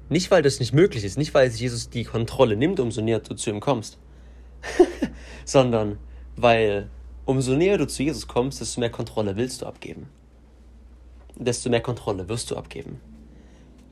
nicht 0.08 0.31
weil 0.31 0.43
das 0.43 0.61
nicht 0.61 0.73
möglich 0.73 1.05
ist, 1.05 1.19
nicht 1.19 1.35
weil 1.35 1.49
Jesus 1.49 1.90
die 1.90 2.05
Kontrolle 2.05 2.56
nimmt, 2.56 2.81
umso 2.81 3.00
näher 3.00 3.20
du 3.20 3.35
zu 3.35 3.50
ihm 3.50 3.61
kommst, 3.61 3.99
sondern 5.44 5.99
weil 6.37 6.91
umso 7.25 7.55
näher 7.55 7.79
du 7.79 7.87
zu 7.87 8.02
Jesus 8.02 8.29
kommst, 8.29 8.61
desto 8.61 8.81
mehr 8.81 8.91
Kontrolle 8.91 9.37
willst 9.37 9.62
du 9.62 9.67
abgeben. 9.67 10.08
Desto 11.37 11.70
mehr 11.70 11.81
Kontrolle 11.81 12.29
wirst 12.29 12.50
du 12.50 12.56
abgeben. 12.56 13.00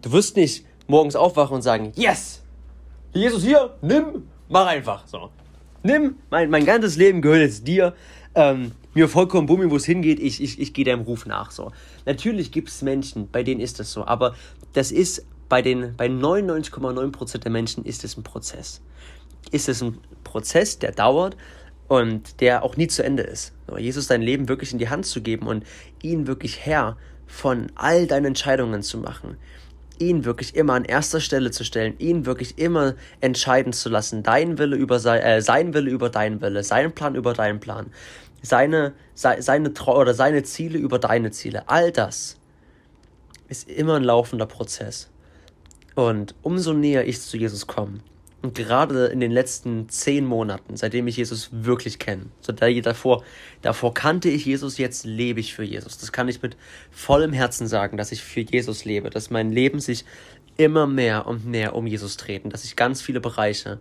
Du 0.03 0.13
wirst 0.13 0.37
nicht 0.37 0.65
morgens 0.87 1.17
aufwachen 1.17 1.57
und 1.57 1.63
sagen, 1.63 1.93
yes, 1.97 2.43
Jesus 3.17 3.43
hier, 3.43 3.77
nimm, 3.83 4.29
mach 4.49 4.67
einfach. 4.67 5.07
So. 5.07 5.31
Nimm, 5.83 6.17
mein, 6.31 6.51
mein 6.51 6.65
ganzes 6.65 6.97
Leben 6.97 7.23
gehört 7.23 7.41
jetzt 7.41 7.67
dir. 7.67 7.95
Ähm, 8.35 8.73
mir 8.95 9.09
vollkommen 9.09 9.47
bummi, 9.47 9.71
wo 9.71 9.77
es 9.77 9.85
hingeht, 9.85 10.21
ich, 10.21 10.43
ich, 10.43 10.61
ich 10.61 10.75
gehe 10.75 10.85
deinem 10.85 11.03
Ruf 11.03 11.27
nach. 11.27 11.51
So. 11.51 11.73
Natürlich 12.05 12.53
gibt 12.53 12.69
es 12.69 12.83
Menschen, 12.83 13.31
bei 13.31 13.43
denen 13.43 13.61
ist 13.61 13.81
das 13.81 13.93
so, 13.93 14.07
aber 14.07 14.35
das 14.73 14.93
ist 14.93 15.27
bei 15.49 15.63
den 15.63 15.95
bei 15.97 16.07
99,9% 16.07 17.39
der 17.39 17.51
Menschen 17.51 17.85
ist 17.85 18.05
es 18.05 18.17
ein 18.17 18.23
Prozess. 18.23 18.83
Ist 19.53 19.69
es 19.69 19.83
ein 19.83 19.99
Prozess, 20.25 20.79
der 20.79 20.93
dauert 20.93 21.37
und 21.89 22.41
der 22.41 22.65
auch 22.65 22.77
nie 22.77 22.89
zu 22.89 23.05
Ende 23.05 23.23
ist. 23.23 23.53
So, 23.69 23.79
Jesus 23.79 24.09
dein 24.09 24.23
Leben 24.23 24.49
wirklich 24.49 24.73
in 24.73 24.79
die 24.79 24.89
Hand 24.89 25.07
zu 25.07 25.23
geben 25.23 25.47
und 25.47 25.65
ihn 26.03 26.27
wirklich 26.27 26.67
Herr 26.67 26.97
von 27.27 27.71
all 27.75 28.07
deinen 28.07 28.27
Entscheidungen 28.27 28.83
zu 28.83 28.99
machen 28.99 29.37
ihn 29.99 30.25
wirklich 30.25 30.55
immer 30.55 30.75
an 30.75 30.85
erster 30.85 31.21
Stelle 31.21 31.51
zu 31.51 31.65
stellen, 31.65 31.95
ihn 31.99 32.27
wirklich 32.27 32.59
immer 32.59 32.95
entscheiden 33.21 33.73
zu 33.73 33.89
lassen, 33.89 34.23
dein 34.23 34.59
Wille 34.59 34.77
über 34.77 34.99
sein, 34.99 35.23
äh, 35.23 35.43
sein 35.43 35.75
Wille 35.75 35.91
über 35.91 36.11
deinen 36.11 36.41
Wille, 36.41 36.63
sein 36.65 36.93
Plan 36.93 37.15
über 37.15 37.33
deinen 37.33 37.61
Plan, 37.61 37.91
seine, 38.43 38.93
se, 39.15 39.37
seine 39.41 39.73
oder 39.87 40.15
seine 40.15 40.43
Ziele 40.43 40.79
über 40.79 40.99
deine 40.99 41.31
Ziele, 41.31 41.69
all 41.69 41.93
das 41.93 42.37
ist 43.49 43.69
immer 43.69 43.95
ein 43.95 44.05
laufender 44.05 44.47
Prozess. 44.47 45.09
Und 45.95 46.35
umso 46.43 46.73
näher 46.73 47.07
ich 47.07 47.21
zu 47.21 47.37
Jesus 47.37 47.67
komme, 47.67 48.01
und 48.47 48.55
gerade 48.55 49.07
in 49.07 49.19
den 49.19 49.33
letzten 49.33 49.89
zehn 49.89 50.25
Monaten, 50.25 50.77
seitdem 50.77 51.09
ich 51.09 51.17
Jesus 51.17 51.49
wirklich 51.51 51.99
kenne, 51.99 52.27
so 52.41 52.53
davor, 52.53 53.25
davor 53.61 53.93
kannte 53.93 54.29
ich 54.29 54.45
Jesus, 54.45 54.79
jetzt 54.79 55.05
lebe 55.05 55.41
ich 55.41 55.53
für 55.53 55.65
Jesus. 55.65 55.99
Das 55.99 56.13
kann 56.13 56.29
ich 56.29 56.41
mit 56.43 56.57
vollem 56.93 57.33
Herzen 57.33 57.67
sagen, 57.67 57.97
dass 57.97 58.13
ich 58.13 58.23
für 58.23 58.43
Jesus 58.43 58.85
lebe, 58.85 59.11
dass 59.11 59.31
mein 59.31 59.51
Leben 59.51 59.81
sich 59.81 60.05
immer 60.57 60.87
mehr 60.87 61.27
und 61.27 61.45
mehr 61.45 61.75
um 61.75 61.89
Jesus 61.89 62.17
treten, 62.19 62.49
dass 62.51 62.63
ich 62.63 62.77
ganz 62.77 63.03
viele 63.03 63.19
Bereiche 63.19 63.81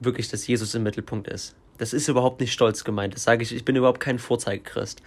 wirklich, 0.00 0.28
dass 0.28 0.46
Jesus 0.46 0.74
im 0.74 0.82
Mittelpunkt 0.82 1.26
ist. 1.28 1.54
Das 1.78 1.94
ist 1.94 2.08
überhaupt 2.08 2.42
nicht 2.42 2.52
stolz 2.52 2.84
gemeint. 2.84 3.14
Das 3.14 3.24
sage 3.24 3.42
ich, 3.42 3.56
ich 3.56 3.64
bin 3.64 3.74
überhaupt 3.74 4.00
kein 4.00 4.18
Vorzeigechrist. 4.18 5.00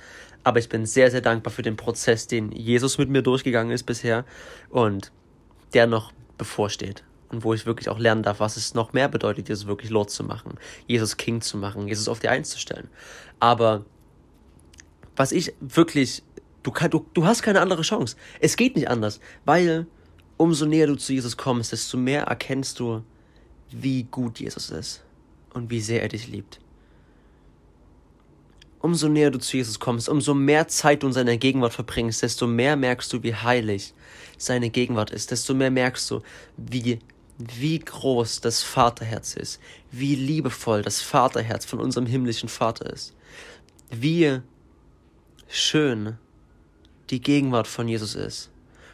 Aber 0.43 0.57
ich 0.57 0.69
bin 0.69 0.87
sehr, 0.87 1.11
sehr 1.11 1.21
dankbar 1.21 1.53
für 1.53 1.61
den 1.61 1.77
Prozess, 1.77 2.25
den 2.25 2.51
Jesus 2.51 2.97
mit 2.97 3.09
mir 3.09 3.21
durchgegangen 3.21 3.71
ist 3.71 3.83
bisher 3.83 4.25
und 4.71 5.11
der 5.75 5.85
noch 5.85 6.11
bevorsteht 6.39 7.03
und 7.29 7.43
wo 7.43 7.53
ich 7.53 7.65
wirklich 7.65 7.89
auch 7.89 7.99
lernen 7.99 8.23
darf, 8.23 8.39
was 8.39 8.57
es 8.57 8.73
noch 8.73 8.93
mehr 8.93 9.09
bedeutet, 9.09 9.49
Jesus 9.49 9.67
wirklich 9.67 9.89
Lord 9.89 10.09
zu 10.09 10.23
machen, 10.23 10.55
Jesus 10.87 11.17
King 11.17 11.41
zu 11.41 11.57
machen, 11.57 11.87
Jesus 11.87 12.07
auf 12.07 12.19
die 12.19 12.29
Eins 12.29 12.49
zu 12.49 12.59
stellen. 12.59 12.89
Aber 13.39 13.85
was 15.15 15.31
ich 15.31 15.53
wirklich, 15.59 16.23
du, 16.63 16.71
du, 16.89 17.05
du 17.13 17.25
hast 17.25 17.41
keine 17.41 17.61
andere 17.61 17.81
Chance. 17.81 18.15
Es 18.39 18.57
geht 18.57 18.75
nicht 18.75 18.89
anders, 18.89 19.19
weil 19.45 19.87
umso 20.37 20.65
näher 20.65 20.87
du 20.87 20.95
zu 20.95 21.13
Jesus 21.13 21.37
kommst, 21.37 21.71
desto 21.71 21.97
mehr 21.97 22.23
erkennst 22.23 22.79
du, 22.79 23.03
wie 23.71 24.03
gut 24.03 24.39
Jesus 24.39 24.69
ist 24.69 25.03
und 25.53 25.69
wie 25.69 25.81
sehr 25.81 26.01
er 26.01 26.09
dich 26.09 26.27
liebt. 26.27 26.59
Umso 28.79 29.07
näher 29.07 29.31
du 29.31 29.39
zu 29.39 29.57
Jesus 29.57 29.79
kommst, 29.79 30.07
umso 30.09 30.35
mehr 30.35 30.67
Zeit 30.67 31.01
du 31.01 31.07
in 31.07 31.13
seiner 31.13 31.37
Gegenwart 31.37 31.73
verbringst, 31.73 32.21
desto 32.21 32.45
mehr 32.45 32.75
merkst 32.75 33.11
du, 33.11 33.23
wie 33.23 33.33
heilig 33.33 33.93
seine 34.37 34.69
Gegenwart 34.69 35.09
ist, 35.09 35.31
desto 35.31 35.55
mehr 35.55 35.71
merkst 35.71 36.11
du, 36.11 36.21
wie 36.57 36.99
wie 37.37 37.79
groß 37.79 38.41
das 38.41 38.63
Vaterherz 38.63 39.35
ist, 39.35 39.59
wie 39.91 40.15
liebevoll 40.15 40.81
das 40.81 41.01
Vaterherz 41.01 41.65
von 41.65 41.79
unserem 41.79 42.05
himmlischen 42.05 42.49
Vater 42.49 42.91
ist, 42.91 43.13
wie 43.89 44.39
schön 45.47 46.17
die 47.09 47.21
Gegenwart 47.21 47.67
von 47.67 47.87
Jesus 47.87 48.15
ist 48.15 48.49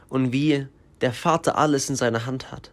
und 0.10 0.32
wie 0.32 0.68
der 1.02 1.14
Vater 1.14 1.58
alles 1.58 1.90
in 1.90 1.96
seiner 1.96 2.26
Hand 2.26 2.52
hat 2.52 2.72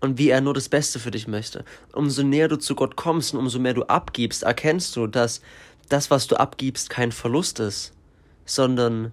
und 0.00 0.18
wie 0.18 0.28
er 0.30 0.40
nur 0.40 0.54
das 0.54 0.68
Beste 0.68 0.98
für 0.98 1.10
dich 1.10 1.26
möchte. 1.26 1.64
Umso 1.92 2.22
näher 2.22 2.48
du 2.48 2.56
zu 2.56 2.74
Gott 2.74 2.96
kommst 2.96 3.34
und 3.34 3.40
umso 3.40 3.58
mehr 3.58 3.74
du 3.74 3.84
abgibst, 3.84 4.42
erkennst 4.42 4.94
du, 4.96 5.06
dass 5.06 5.40
das, 5.88 6.10
was 6.10 6.26
du 6.26 6.36
abgibst, 6.36 6.90
kein 6.90 7.12
Verlust 7.12 7.60
ist, 7.60 7.92
sondern 8.44 9.12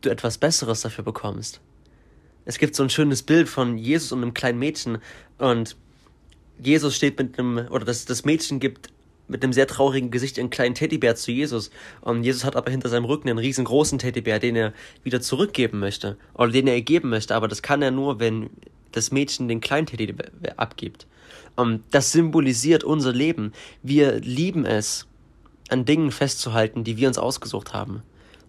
du 0.00 0.10
etwas 0.10 0.38
Besseres 0.38 0.80
dafür 0.80 1.04
bekommst. 1.04 1.60
Es 2.44 2.58
gibt 2.58 2.74
so 2.74 2.82
ein 2.82 2.90
schönes 2.90 3.22
Bild 3.22 3.48
von 3.48 3.78
Jesus 3.78 4.12
und 4.12 4.22
einem 4.22 4.34
kleinen 4.34 4.58
Mädchen 4.58 4.98
und 5.38 5.76
Jesus 6.62 6.94
steht 6.94 7.18
mit 7.18 7.38
einem, 7.38 7.66
oder 7.70 7.84
das, 7.84 8.04
das 8.04 8.24
Mädchen 8.24 8.60
gibt 8.60 8.90
mit 9.26 9.42
einem 9.42 9.52
sehr 9.52 9.66
traurigen 9.66 10.10
Gesicht 10.10 10.38
einen 10.38 10.50
kleinen 10.50 10.74
Teddybär 10.74 11.16
zu 11.16 11.32
Jesus. 11.32 11.70
Und 12.02 12.24
Jesus 12.24 12.44
hat 12.44 12.56
aber 12.56 12.70
hinter 12.70 12.88
seinem 12.88 13.06
Rücken 13.06 13.28
einen 13.28 13.38
riesengroßen 13.38 13.98
Teddybär, 13.98 14.38
den 14.38 14.54
er 14.54 14.72
wieder 15.02 15.20
zurückgeben 15.20 15.78
möchte. 15.78 16.16
Oder 16.34 16.52
den 16.52 16.66
er 16.66 16.80
geben 16.82 17.08
möchte. 17.08 17.34
Aber 17.34 17.48
das 17.48 17.62
kann 17.62 17.82
er 17.82 17.90
nur, 17.90 18.20
wenn 18.20 18.50
das 18.92 19.10
Mädchen 19.12 19.48
den 19.48 19.60
kleinen 19.60 19.86
Teddybär 19.86 20.30
abgibt. 20.56 21.06
Und 21.56 21.82
das 21.90 22.12
symbolisiert 22.12 22.84
unser 22.84 23.12
Leben. 23.12 23.52
Wir 23.82 24.20
lieben 24.20 24.66
es, 24.66 25.06
an 25.70 25.86
Dingen 25.86 26.12
festzuhalten, 26.12 26.84
die 26.84 26.98
wir 26.98 27.08
uns 27.08 27.16
ausgesucht 27.16 27.72
haben. 27.72 28.02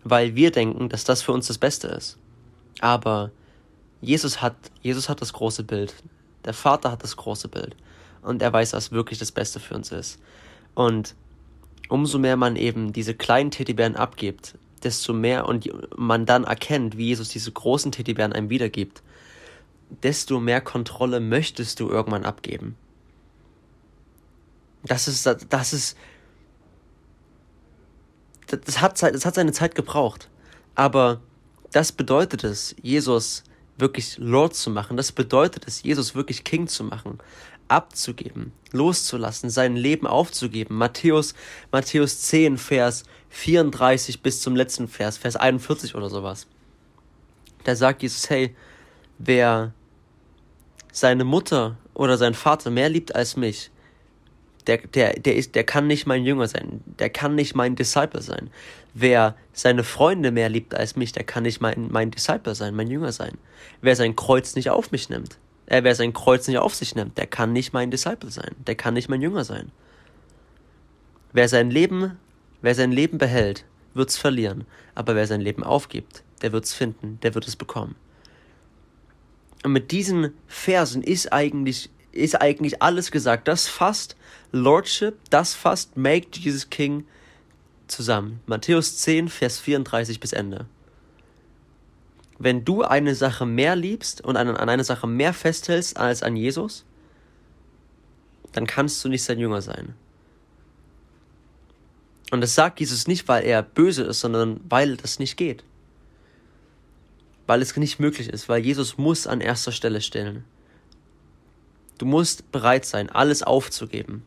Weil 0.04 0.36
wir 0.36 0.52
denken, 0.52 0.90
dass 0.90 1.06
das 1.06 1.22
für 1.22 1.32
uns 1.32 1.48
das 1.48 1.58
Beste 1.58 1.88
ist. 1.88 2.18
Aber 2.82 3.32
Jesus 4.06 4.42
hat, 4.42 4.56
Jesus 4.82 5.10
hat 5.10 5.22
das 5.22 5.34
große 5.34 5.64
Bild. 5.64 5.96
Der 6.46 6.54
Vater 6.54 6.92
hat 6.92 7.04
das 7.04 7.18
große 7.18 7.48
Bild. 7.48 7.76
Und 8.22 8.42
er 8.42 8.54
weiß, 8.54 8.74
was 8.74 8.92
wirklich 8.92 9.20
das 9.20 9.32
Beste 9.32 9.60
für 9.60 9.76
uns 9.76 9.92
ist. 9.92 10.20
Und 10.74 11.16
umso 11.90 12.20
mehr 12.20 12.38
man 12.38 12.56
eben 12.56 12.94
diese 12.94 13.14
kleinen 13.16 13.52
Teddybären 13.52 13.96
abgibt, 13.96 14.58
desto 14.84 15.14
mehr 15.14 15.48
und 15.48 15.70
man 15.98 16.26
dann 16.26 16.44
erkennt, 16.44 16.98
wie 16.98 17.08
Jesus 17.08 17.30
diese 17.30 17.52
großen 17.52 17.92
Teddybären 17.92 18.34
einem 18.34 18.50
wiedergibt, 18.50 19.02
desto 20.04 20.40
mehr 20.40 20.62
Kontrolle 20.62 21.20
möchtest 21.20 21.80
du 21.80 21.90
irgendwann 21.90 22.26
abgeben. 22.26 22.76
Das 24.84 25.08
ist, 25.08 25.26
das 25.26 25.74
ist, 25.74 25.98
das 28.48 28.82
hat, 28.82 29.02
das 29.02 29.26
hat 29.26 29.36
seine 29.36 29.52
Zeit 29.52 29.74
gebraucht. 29.74 30.30
Aber 30.76 31.22
das 31.72 31.92
bedeutet 31.92 32.44
es, 32.44 32.76
Jesus 32.82 33.44
wirklich 33.78 34.18
Lord 34.18 34.56
zu 34.56 34.70
machen. 34.70 34.98
Das 34.98 35.12
bedeutet 35.12 35.68
es, 35.68 35.84
Jesus 35.84 36.16
wirklich 36.16 36.44
King 36.44 36.68
zu 36.68 36.84
machen 36.84 37.20
abzugeben, 37.68 38.52
loszulassen, 38.72 39.50
sein 39.50 39.76
Leben 39.76 40.08
aufzugeben. 40.08 40.76
Matthäus, 40.76 41.34
Matthäus 41.72 42.22
10, 42.22 42.58
Vers 42.58 43.04
34 43.30 44.22
bis 44.22 44.42
zum 44.42 44.56
letzten 44.56 44.88
Vers, 44.88 45.18
Vers 45.18 45.36
41 45.36 45.96
oder 45.96 46.10
sowas. 46.10 46.48
Da 47.64 47.76
sagt 47.76 48.04
Jesus, 48.04 48.30
hey, 48.30 48.56
wer 49.18 49.74
seine 50.92 51.24
Mutter 51.24 51.78
oder 51.94 52.18
seinen 52.18 52.36
Vater 52.36 52.70
mehr 52.70 52.90
liebt 52.90 53.16
als 53.16 53.36
mich, 53.36 53.72
der, 54.68 54.78
der, 54.78 55.14
der, 55.14 55.36
ist, 55.36 55.56
der 55.56 55.64
kann 55.64 55.88
nicht 55.88 56.06
mein 56.06 56.24
Jünger 56.24 56.48
sein, 56.48 56.82
der 56.86 57.10
kann 57.10 57.36
nicht 57.36 57.56
mein 57.56 57.76
Disciple 57.76 58.22
sein. 58.22 58.50
Wer 58.98 59.36
seine 59.52 59.84
Freunde 59.84 60.32
mehr 60.32 60.48
liebt 60.48 60.74
als 60.74 60.96
mich, 60.96 61.12
der 61.12 61.26
kann 61.26 61.44
nicht 61.44 61.60
mein, 61.60 61.90
mein 61.92 62.12
Disciple 62.12 62.56
sein, 62.56 62.74
mein 62.74 62.90
Jünger 62.90 63.12
sein. 63.12 63.38
Wer 63.82 63.98
sein 63.98 64.16
Kreuz 64.16 64.56
nicht 64.56 64.70
auf 64.70 64.94
mich 64.94 65.10
nimmt, 65.10 65.38
er, 65.66 65.84
wer 65.84 65.96
sein 65.96 66.14
Kreuz 66.14 66.48
nicht 66.48 66.60
auf 66.60 66.74
sich 66.74 66.96
nimmt, 66.96 67.18
der 67.18 67.28
kann 67.28 67.52
nicht 67.52 67.74
mein 67.74 67.92
Disciple 67.92 68.32
sein, 68.32 68.56
der 68.66 68.76
kann 68.76 68.94
nicht 68.94 69.10
mein 69.10 69.22
Jünger 69.22 69.44
sein. 69.44 69.74
Wer 71.34 71.50
sein 71.50 71.72
Leben, 71.72 72.18
wer 72.62 72.74
sein 72.74 72.94
Leben 72.94 73.18
behält, 73.18 73.66
wird's 73.94 74.16
verlieren, 74.16 74.66
aber 74.96 75.14
wer 75.14 75.28
sein 75.28 75.42
Leben 75.42 75.66
aufgibt, 75.66 76.24
der 76.42 76.54
wird's 76.54 76.74
finden, 76.74 77.20
der 77.22 77.36
wird 77.36 77.50
es 77.50 77.58
bekommen. 77.58 77.96
Und 79.66 79.74
mit 79.74 79.92
diesen 79.92 80.32
Versen 80.48 81.04
ist 81.04 81.34
eigentlich, 81.34 81.90
ist 82.14 82.42
eigentlich 82.42 82.82
alles 82.82 83.12
gesagt. 83.12 83.50
Das 83.50 83.68
fasst 83.68 84.16
Lordship, 84.54 85.16
das 85.32 85.54
fasst 85.54 85.98
Make 85.98 86.28
Jesus 86.40 86.70
King 86.70 87.06
zusammen. 87.88 88.40
Matthäus 88.46 88.98
10, 88.98 89.30
Vers 89.30 89.60
34 89.60 90.20
bis 90.20 90.34
Ende 90.34 90.66
wenn 92.38 92.66
du 92.66 92.84
eine 92.84 93.16
Sache 93.16 93.46
mehr 93.46 93.76
liebst 93.76 94.22
und 94.22 94.38
an, 94.38 94.50
an 94.50 94.70
eine 94.70 94.84
Sache 94.84 95.08
mehr 95.08 95.34
festhältst 95.34 95.98
als 95.98 96.24
an 96.24 96.36
Jesus, 96.36 96.86
dann 98.52 98.68
kannst 98.68 99.04
du 99.04 99.10
nicht 99.10 99.24
sein 99.24 99.40
Jünger 99.40 99.62
sein. 99.62 99.96
Und 102.32 102.42
das 102.42 102.56
sagt 102.56 102.80
Jesus 102.80 103.08
nicht, 103.08 103.28
weil 103.28 103.46
er 103.46 103.62
böse 103.62 104.04
ist, 104.04 104.20
sondern 104.20 104.60
weil 104.68 104.98
das 104.98 105.20
nicht 105.20 105.38
geht. 105.38 105.64
Weil 107.48 107.62
es 107.62 107.76
nicht 107.76 108.00
möglich 108.00 108.30
ist, 108.30 108.50
weil 108.50 108.66
Jesus 108.66 108.98
muss 108.98 109.28
an 109.28 109.40
erster 109.40 109.72
Stelle 109.72 110.02
stellen. 110.02 110.44
Du 111.98 112.06
musst 112.06 112.52
bereit 112.52 112.86
sein, 112.86 113.10
alles 113.10 113.44
aufzugeben, 113.44 114.26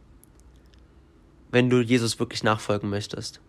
wenn 1.51 1.69
du 1.69 1.81
Jesus 1.81 2.19
wirklich 2.19 2.43
nachfolgen 2.45 2.89
möchtest. 2.89 3.41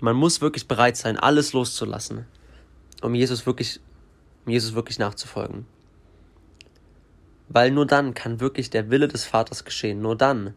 Man 0.00 0.16
muss 0.16 0.40
wirklich 0.40 0.68
bereit 0.68 0.96
sein, 0.96 1.18
alles 1.18 1.52
loszulassen 1.52 2.26
um 3.04 3.14
Jesus 3.14 3.46
wirklich, 3.46 3.80
um 4.46 4.52
Jesus 4.52 4.74
wirklich 4.74 4.98
nachzufolgen. 4.98 5.66
Weil 7.48 7.70
nur 7.70 7.86
dann 7.86 8.14
kann 8.14 8.40
wirklich 8.40 8.70
der 8.70 8.90
Wille 8.90 9.08
des 9.08 9.24
Vaters 9.24 9.64
geschehen. 9.64 10.00
Nur 10.00 10.16
dann 10.16 10.54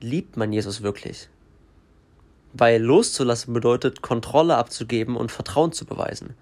liebt 0.00 0.36
man 0.36 0.52
Jesus 0.52 0.82
wirklich. 0.82 1.28
Weil 2.52 2.80
loszulassen 2.80 3.52
bedeutet, 3.52 4.00
Kontrolle 4.00 4.56
abzugeben 4.56 5.16
und 5.16 5.32
Vertrauen 5.32 5.72
zu 5.72 5.84
beweisen. 5.84 6.34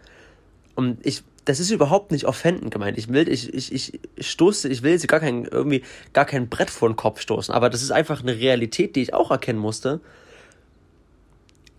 Und 0.75 1.05
ich, 1.05 1.23
das 1.47 1.61
ist 1.61 1.71
überhaupt 1.71 2.13
nicht 2.13 2.27
offendend 2.27 2.71
gemeint. 2.71 2.99
Ich 2.99 3.09
will, 3.09 3.29
ich, 3.29 3.53
ich, 3.55 3.73
ich 3.73 4.31
stoße, 4.31 4.69
ich 4.69 4.83
will 4.83 4.93
jetzt 4.93 5.09
gar 5.09 5.21
kein, 5.21 5.47
irgendwie, 5.47 5.83
gar 6.13 6.27
kein 6.27 6.49
Brett 6.49 6.71
vor 6.71 6.89
den 6.91 6.97
Kopf 6.97 7.21
stoßen. 7.21 7.55
Aber 7.55 7.71
das 7.71 7.83
ist 7.83 7.91
einfach 7.91 8.21
eine 8.21 8.37
Realität, 8.37 8.95
die 8.95 9.03
ich 9.03 9.15
auch 9.15 9.31
erkennen 9.31 9.59
musste. 9.59 10.01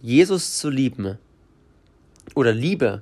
Jesus 0.06 0.60
zu 0.60 0.70
lieben 0.70 1.18
oder 2.36 2.54
Liebe 2.54 3.02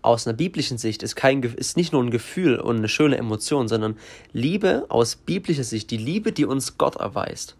aus 0.00 0.28
einer 0.28 0.36
biblischen 0.36 0.78
Sicht 0.78 1.02
ist, 1.02 1.16
kein, 1.16 1.42
ist 1.42 1.76
nicht 1.76 1.92
nur 1.92 2.04
ein 2.04 2.12
Gefühl 2.12 2.60
und 2.60 2.76
eine 2.76 2.88
schöne 2.88 3.18
Emotion, 3.18 3.66
sondern 3.66 3.96
Liebe 4.32 4.86
aus 4.90 5.16
biblischer 5.16 5.64
Sicht, 5.64 5.90
die 5.90 5.96
Liebe, 5.96 6.30
die 6.30 6.44
uns 6.44 6.78
Gott 6.78 6.94
erweist, 6.94 7.56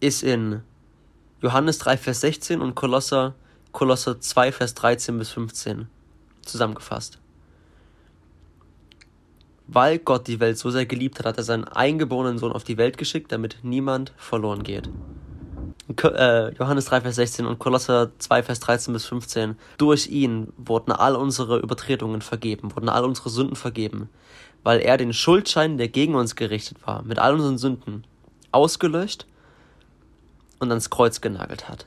ist 0.00 0.22
in 0.22 0.62
Johannes 1.42 1.76
3, 1.76 1.98
Vers 1.98 2.22
16 2.22 2.62
und 2.62 2.74
Kolosser, 2.74 3.34
Kolosser 3.72 4.22
2, 4.22 4.52
Vers 4.52 4.72
13 4.72 5.18
bis 5.18 5.28
15 5.32 5.86
zusammengefasst. 6.46 7.18
Weil 9.68 9.98
Gott 9.98 10.26
die 10.26 10.40
Welt 10.40 10.58
so 10.58 10.70
sehr 10.70 10.86
geliebt 10.86 11.18
hat, 11.18 11.26
hat 11.26 11.36
er 11.36 11.44
seinen 11.44 11.64
eingeborenen 11.64 12.38
Sohn 12.38 12.52
auf 12.52 12.64
die 12.64 12.78
Welt 12.78 12.98
geschickt, 12.98 13.30
damit 13.30 13.58
niemand 13.62 14.12
verloren 14.16 14.62
geht 14.62 14.88
äh, 16.04 16.54
Johannes 16.54 16.86
3, 16.86 17.00
Vers 17.02 17.16
16 17.16 17.46
und 17.46 17.58
Kolosser 17.58 18.10
2, 18.18 18.42
Vers 18.42 18.60
13 18.60 18.92
bis 18.92 19.06
15. 19.06 19.56
Durch 19.78 20.08
ihn 20.08 20.52
wurden 20.56 20.92
all 20.92 21.16
unsere 21.16 21.58
Übertretungen 21.58 22.22
vergeben, 22.22 22.74
wurden 22.74 22.88
all 22.88 23.04
unsere 23.04 23.30
Sünden 23.30 23.56
vergeben, 23.56 24.08
weil 24.62 24.80
er 24.80 24.96
den 24.96 25.12
Schuldschein, 25.12 25.78
der 25.78 25.88
gegen 25.88 26.14
uns 26.14 26.36
gerichtet 26.36 26.78
war, 26.86 27.02
mit 27.02 27.18
all 27.18 27.34
unseren 27.34 27.58
Sünden 27.58 28.04
ausgelöscht 28.52 29.26
und 30.58 30.70
ans 30.70 30.90
Kreuz 30.90 31.20
genagelt 31.20 31.68
hat. 31.68 31.86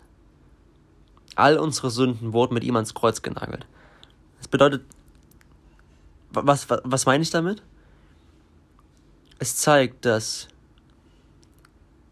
All 1.35 1.57
unsere 1.57 1.91
Sünden 1.91 2.33
wurden 2.33 2.53
mit 2.53 2.63
ihm 2.63 2.75
ans 2.75 2.93
Kreuz 2.93 3.21
genagelt. 3.21 3.65
Das 4.37 4.47
bedeutet, 4.47 4.83
was, 6.31 6.69
was, 6.69 6.81
was 6.83 7.05
meine 7.05 7.23
ich 7.23 7.29
damit? 7.29 7.61
Es 9.41 9.55
zeigt, 9.55 10.05
dass 10.05 10.49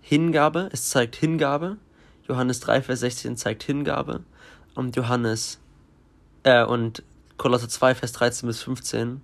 Hingabe, 0.02 0.68
es 0.72 0.90
zeigt 0.90 1.16
Hingabe. 1.16 1.78
Johannes 2.28 2.60
3, 2.62 2.82
Vers 2.82 3.02
16 3.02 3.38
zeigt 3.38 3.62
Hingabe. 3.62 4.24
Und 4.74 4.96
Johannes, 4.96 5.60
äh, 6.42 6.66
und 6.66 7.04
Kolosser 7.38 7.70
2, 7.70 7.94
Vers 7.94 8.14
13 8.14 8.48
bis 8.48 8.64
15 8.64 9.22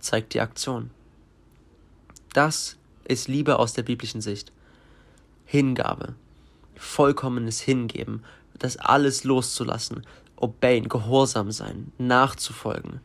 zeigt 0.00 0.32
die 0.32 0.40
Aktion. 0.40 0.88
Das 2.32 2.78
ist 3.06 3.28
Liebe 3.28 3.58
aus 3.58 3.74
der 3.74 3.82
biblischen 3.82 4.22
Sicht. 4.22 4.50
Hingabe. 5.44 6.14
Vollkommenes 6.74 7.60
Hingeben. 7.60 8.24
Das 8.58 8.78
alles 8.78 9.24
loszulassen. 9.24 10.06
Obeyen, 10.36 10.88
gehorsam 10.88 11.52
sein. 11.52 11.92
Nachzufolgen. 11.98 13.00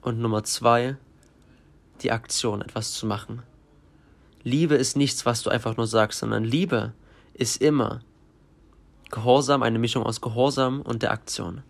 Und 0.00 0.18
Nummer 0.18 0.44
zwei, 0.44 0.96
die 2.04 2.12
Aktion, 2.12 2.62
etwas 2.62 2.92
zu 2.92 3.06
machen. 3.06 3.42
Liebe 4.42 4.74
ist 4.74 4.96
nichts, 4.96 5.24
was 5.24 5.42
du 5.42 5.50
einfach 5.50 5.76
nur 5.76 5.86
sagst, 5.86 6.20
sondern 6.20 6.44
Liebe 6.44 6.92
ist 7.32 7.60
immer 7.60 8.00
Gehorsam, 9.10 9.62
eine 9.62 9.78
Mischung 9.78 10.04
aus 10.04 10.20
Gehorsam 10.20 10.82
und 10.82 11.02
der 11.02 11.12
Aktion. 11.12 11.62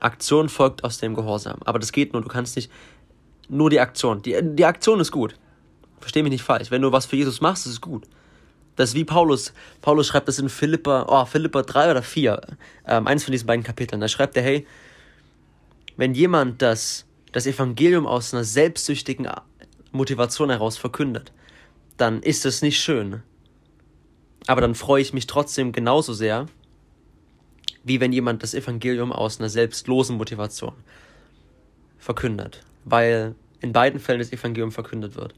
Aktion 0.00 0.48
folgt 0.48 0.84
aus 0.84 0.98
dem 0.98 1.14
Gehorsam. 1.14 1.58
Aber 1.64 1.78
das 1.78 1.92
geht 1.92 2.12
nur, 2.12 2.22
du 2.22 2.28
kannst 2.28 2.56
nicht 2.56 2.70
nur 3.48 3.70
die 3.70 3.80
Aktion. 3.80 4.22
Die, 4.22 4.38
die 4.40 4.64
Aktion 4.64 5.00
ist 5.00 5.10
gut. 5.10 5.34
Versteh 6.00 6.22
mich 6.22 6.30
nicht 6.30 6.44
falsch. 6.44 6.70
Wenn 6.70 6.82
du 6.82 6.92
was 6.92 7.06
für 7.06 7.16
Jesus 7.16 7.40
machst, 7.40 7.66
ist 7.66 7.72
es 7.72 7.80
gut. 7.80 8.06
Das 8.76 8.90
ist 8.90 8.94
wie 8.94 9.04
Paulus. 9.04 9.52
Paulus 9.80 10.06
schreibt 10.06 10.28
das 10.28 10.38
in 10.38 10.48
Philippa, 10.48 11.06
oh, 11.08 11.24
Philippa 11.24 11.62
3 11.62 11.90
oder 11.90 12.02
4. 12.02 12.40
Ähm, 12.86 13.06
eins 13.06 13.24
von 13.24 13.32
diesen 13.32 13.46
beiden 13.46 13.64
Kapiteln. 13.64 14.00
Da 14.00 14.08
schreibt 14.08 14.36
er, 14.36 14.42
hey, 14.42 14.66
wenn 15.96 16.14
jemand 16.14 16.60
das, 16.60 17.05
das 17.36 17.44
Evangelium 17.44 18.06
aus 18.06 18.32
einer 18.32 18.44
selbstsüchtigen 18.44 19.28
Motivation 19.92 20.48
heraus 20.48 20.78
verkündet, 20.78 21.32
dann 21.98 22.22
ist 22.22 22.46
es 22.46 22.62
nicht 22.62 22.80
schön. 22.80 23.22
Aber 24.46 24.62
dann 24.62 24.74
freue 24.74 25.02
ich 25.02 25.12
mich 25.12 25.26
trotzdem 25.26 25.72
genauso 25.72 26.14
sehr, 26.14 26.46
wie 27.84 28.00
wenn 28.00 28.10
jemand 28.10 28.42
das 28.42 28.54
Evangelium 28.54 29.12
aus 29.12 29.38
einer 29.38 29.50
selbstlosen 29.50 30.16
Motivation 30.16 30.72
verkündet, 31.98 32.64
weil 32.86 33.34
in 33.60 33.74
beiden 33.74 34.00
Fällen 34.00 34.20
das 34.20 34.32
Evangelium 34.32 34.72
verkündet 34.72 35.14
wird. 35.14 35.34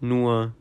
Nur 0.00 0.54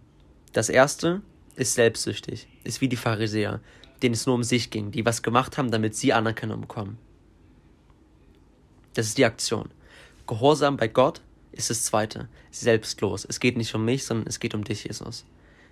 das 0.51 0.67
erste 0.67 1.22
ist 1.55 1.75
selbstsüchtig, 1.75 2.50
ist 2.65 2.81
wie 2.81 2.89
die 2.89 2.98
Pharisäer, 2.98 3.62
denen 4.03 4.13
es 4.13 4.25
nur 4.25 4.36
um 4.36 4.43
sich 4.43 4.72
ging, 4.72 4.91
die 4.91 5.05
was 5.05 5.24
gemacht 5.24 5.57
haben, 5.57 5.72
damit 5.72 5.96
sie 5.96 6.12
Anerkennung 6.12 6.60
bekommen. 6.60 6.98
Das 8.93 9.05
ist 9.05 9.17
die 9.17 9.24
Aktion. 9.24 9.69
Gehorsam 10.27 10.77
bei 10.77 10.88
Gott 10.88 11.22
ist 11.51 11.69
das 11.69 11.84
zweite, 11.84 12.27
selbstlos. 12.51 13.25
Es 13.27 13.39
geht 13.39 13.57
nicht 13.57 13.74
um 13.74 13.86
mich, 13.86 14.05
sondern 14.05 14.27
es 14.27 14.39
geht 14.39 14.53
um 14.53 14.63
dich, 14.63 14.84
Jesus. 14.84 15.25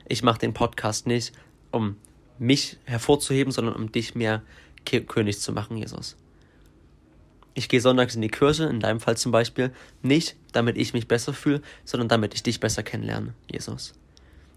Ich 0.07 0.23
mache 0.23 0.39
den 0.39 0.53
Podcast 0.53 1.07
nicht, 1.07 1.33
um 1.71 1.97
mich 2.39 2.77
hervorzuheben, 2.85 3.51
sondern 3.51 3.75
um 3.75 3.91
dich 3.91 4.15
mehr 4.15 4.41
König 4.85 5.39
zu 5.39 5.51
machen, 5.51 5.77
Jesus. 5.77 6.15
Ich 7.53 7.69
gehe 7.69 7.81
sonntags 7.81 8.15
in 8.15 8.21
die 8.21 8.29
Kirche, 8.29 8.65
in 8.65 8.79
deinem 8.79 8.99
Fall 8.99 9.17
zum 9.17 9.31
Beispiel, 9.31 9.73
nicht 10.01 10.35
damit 10.51 10.77
ich 10.77 10.93
mich 10.93 11.07
besser 11.07 11.33
fühle, 11.33 11.61
sondern 11.85 12.09
damit 12.09 12.33
ich 12.33 12.43
dich 12.43 12.59
besser 12.59 12.83
kennenlerne, 12.83 13.33
Jesus. 13.49 13.93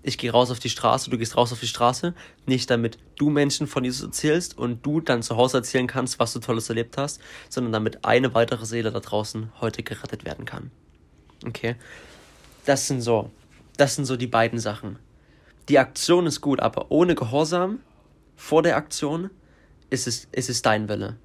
Ich 0.09 0.17
gehe 0.17 0.33
raus 0.33 0.50
auf 0.50 0.59
die 0.59 0.71
Straße, 0.71 1.11
du 1.11 1.19
gehst 1.19 1.37
raus 1.37 1.53
auf 1.53 1.61
die 1.61 1.67
Straße, 1.67 2.15
nicht 2.47 2.71
damit 2.71 2.97
du 3.17 3.29
Menschen 3.29 3.67
von 3.67 3.85
Jesus 3.85 4.07
erzählst 4.07 4.57
und 4.57 4.87
du 4.87 5.03
dann 5.03 5.23
zu 5.23 5.37
Hause 5.37 5.59
erzählen 5.59 5.87
kannst, 5.87 6.19
was 6.19 6.33
du 6.33 6.38
Tolles 6.38 6.71
erlebt 6.71 6.97
hast, 6.97 7.21
sondern 7.50 7.75
damit 7.75 8.07
eine 8.07 8.33
weitere 8.33 8.65
Seele 8.65 8.91
da 8.91 9.00
draußen 9.00 9.53
heute 9.61 9.83
gerettet 9.83 10.25
werden 10.25 10.47
kann. 10.47 10.71
Okay? 11.47 11.77
Das 12.65 12.87
sind 12.87 13.03
so, 13.03 13.31
das 13.77 13.97
sind 13.97 14.07
so 14.07 14.17
die 14.17 14.27
beiden 14.27 14.59
Sachen. 14.59 14.99
Die 15.69 15.79
Aktion 15.79 16.27
ist 16.27 16.41
gut, 16.41 16.61
aber 16.61 16.91
ohne 16.91 17.15
Gehorsam 17.15 17.81
vor 18.35 18.62
der 18.62 18.79
Aktion 18.79 19.29
ist 19.91 20.07
es, 20.07 20.27
ist 20.33 20.49
es 20.49 20.62
dein 20.62 20.88
Wille. 20.88 21.19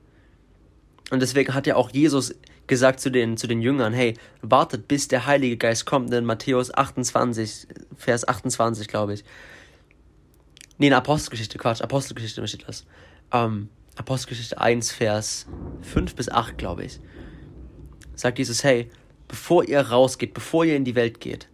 Und 1.13 1.19
deswegen 1.19 1.53
hat 1.53 1.67
ja 1.67 1.75
auch 1.75 1.91
Jesus 1.91 2.33
gesagt 2.65 2.99
zu 2.99 3.11
den, 3.11 3.37
zu 3.37 3.45
den 3.45 3.61
Jüngern, 3.61 3.93
hey, 3.93 4.17
wartet, 4.41 4.87
bis 4.87 5.07
der 5.07 5.27
Heilige 5.27 5.57
Geist 5.57 5.85
kommt, 5.85 6.11
in 6.11 6.25
Matthäus 6.25 6.73
28, 6.73 7.67
Vers 7.95 8.27
28, 8.27 8.87
glaube 8.87 9.13
ich. 9.13 9.23
Nee, 10.79 10.87
in 10.87 10.93
Apostelgeschichte, 10.93 11.59
Quatsch, 11.59 11.81
Apostelgeschichte 11.83 12.47
steht 12.47 12.67
das. 12.67 12.87
Ähm, 13.31 13.69
Apostelgeschichte 13.95 14.59
1, 14.59 14.91
Vers 14.91 15.45
5 15.81 16.15
bis 16.15 16.29
8, 16.29 16.57
glaube 16.57 16.85
ich. 16.85 16.99
Sagt 18.15 18.39
Jesus, 18.39 18.63
hey, 18.63 18.89
bevor 19.27 19.65
ihr 19.65 19.81
rausgeht, 19.81 20.33
bevor 20.33 20.65
ihr 20.65 20.75
in 20.75 20.83
die 20.83 20.95
Welt 20.95 21.19
geht, 21.19 21.47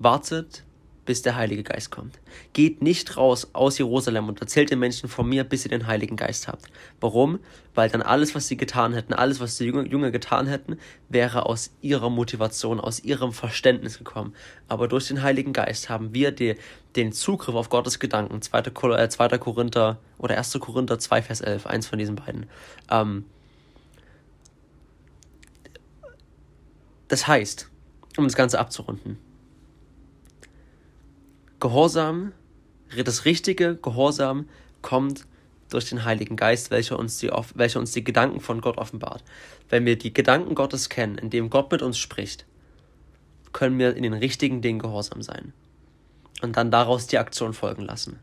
wartet, 0.00 0.64
bis 1.06 1.22
der 1.22 1.36
Heilige 1.36 1.62
Geist 1.62 1.90
kommt. 1.90 2.18
Geht 2.52 2.82
nicht 2.82 3.16
raus 3.16 3.48
aus 3.54 3.78
Jerusalem 3.78 4.28
und 4.28 4.40
erzählt 4.40 4.70
den 4.70 4.80
Menschen 4.80 5.08
von 5.08 5.26
mir, 5.26 5.44
bis 5.44 5.64
ihr 5.64 5.70
den 5.70 5.86
Heiligen 5.86 6.16
Geist 6.16 6.48
habt. 6.48 6.66
Warum? 7.00 7.38
Weil 7.74 7.88
dann 7.88 8.02
alles, 8.02 8.34
was 8.34 8.48
sie 8.48 8.56
getan 8.56 8.92
hätten, 8.92 9.14
alles, 9.14 9.40
was 9.40 9.56
die 9.56 9.64
Jünger 9.64 10.10
getan 10.10 10.46
hätten, 10.46 10.78
wäre 11.08 11.46
aus 11.46 11.70
ihrer 11.80 12.10
Motivation, 12.10 12.80
aus 12.80 13.00
ihrem 13.00 13.32
Verständnis 13.32 13.98
gekommen. 13.98 14.34
Aber 14.68 14.88
durch 14.88 15.08
den 15.08 15.22
Heiligen 15.22 15.52
Geist 15.52 15.88
haben 15.88 16.12
wir 16.12 16.32
die, 16.32 16.56
den 16.96 17.12
Zugriff 17.12 17.54
auf 17.54 17.70
Gottes 17.70 17.98
Gedanken. 17.98 18.42
2. 18.42 18.58
Äh, 18.58 19.08
2. 19.08 19.28
Korinther 19.38 19.98
oder 20.18 20.36
1. 20.36 20.58
Korinther 20.60 20.98
2, 20.98 21.22
Vers 21.22 21.40
11, 21.40 21.66
eins 21.66 21.86
von 21.86 21.98
diesen 21.98 22.16
beiden. 22.16 22.46
Ähm, 22.90 23.24
das 27.08 27.28
heißt, 27.28 27.70
um 28.16 28.24
das 28.24 28.34
Ganze 28.34 28.58
abzurunden, 28.58 29.18
Gehorsam, 31.60 32.32
das 33.04 33.24
richtige 33.24 33.76
Gehorsam 33.76 34.48
kommt 34.82 35.26
durch 35.70 35.88
den 35.88 36.04
Heiligen 36.04 36.36
Geist, 36.36 36.70
welcher 36.70 36.98
uns, 36.98 37.18
die, 37.18 37.30
welcher 37.54 37.80
uns 37.80 37.92
die 37.92 38.04
Gedanken 38.04 38.40
von 38.40 38.60
Gott 38.60 38.78
offenbart. 38.78 39.24
Wenn 39.68 39.84
wir 39.84 39.98
die 39.98 40.12
Gedanken 40.12 40.54
Gottes 40.54 40.88
kennen, 40.88 41.18
indem 41.18 41.50
Gott 41.50 41.72
mit 41.72 41.82
uns 41.82 41.98
spricht, 41.98 42.46
können 43.52 43.78
wir 43.78 43.96
in 43.96 44.02
den 44.02 44.12
richtigen 44.12 44.62
Dingen 44.62 44.78
gehorsam 44.78 45.22
sein. 45.22 45.52
Und 46.42 46.56
dann 46.56 46.70
daraus 46.70 47.06
die 47.06 47.18
Aktion 47.18 47.54
folgen 47.54 47.82
lassen. 47.82 48.18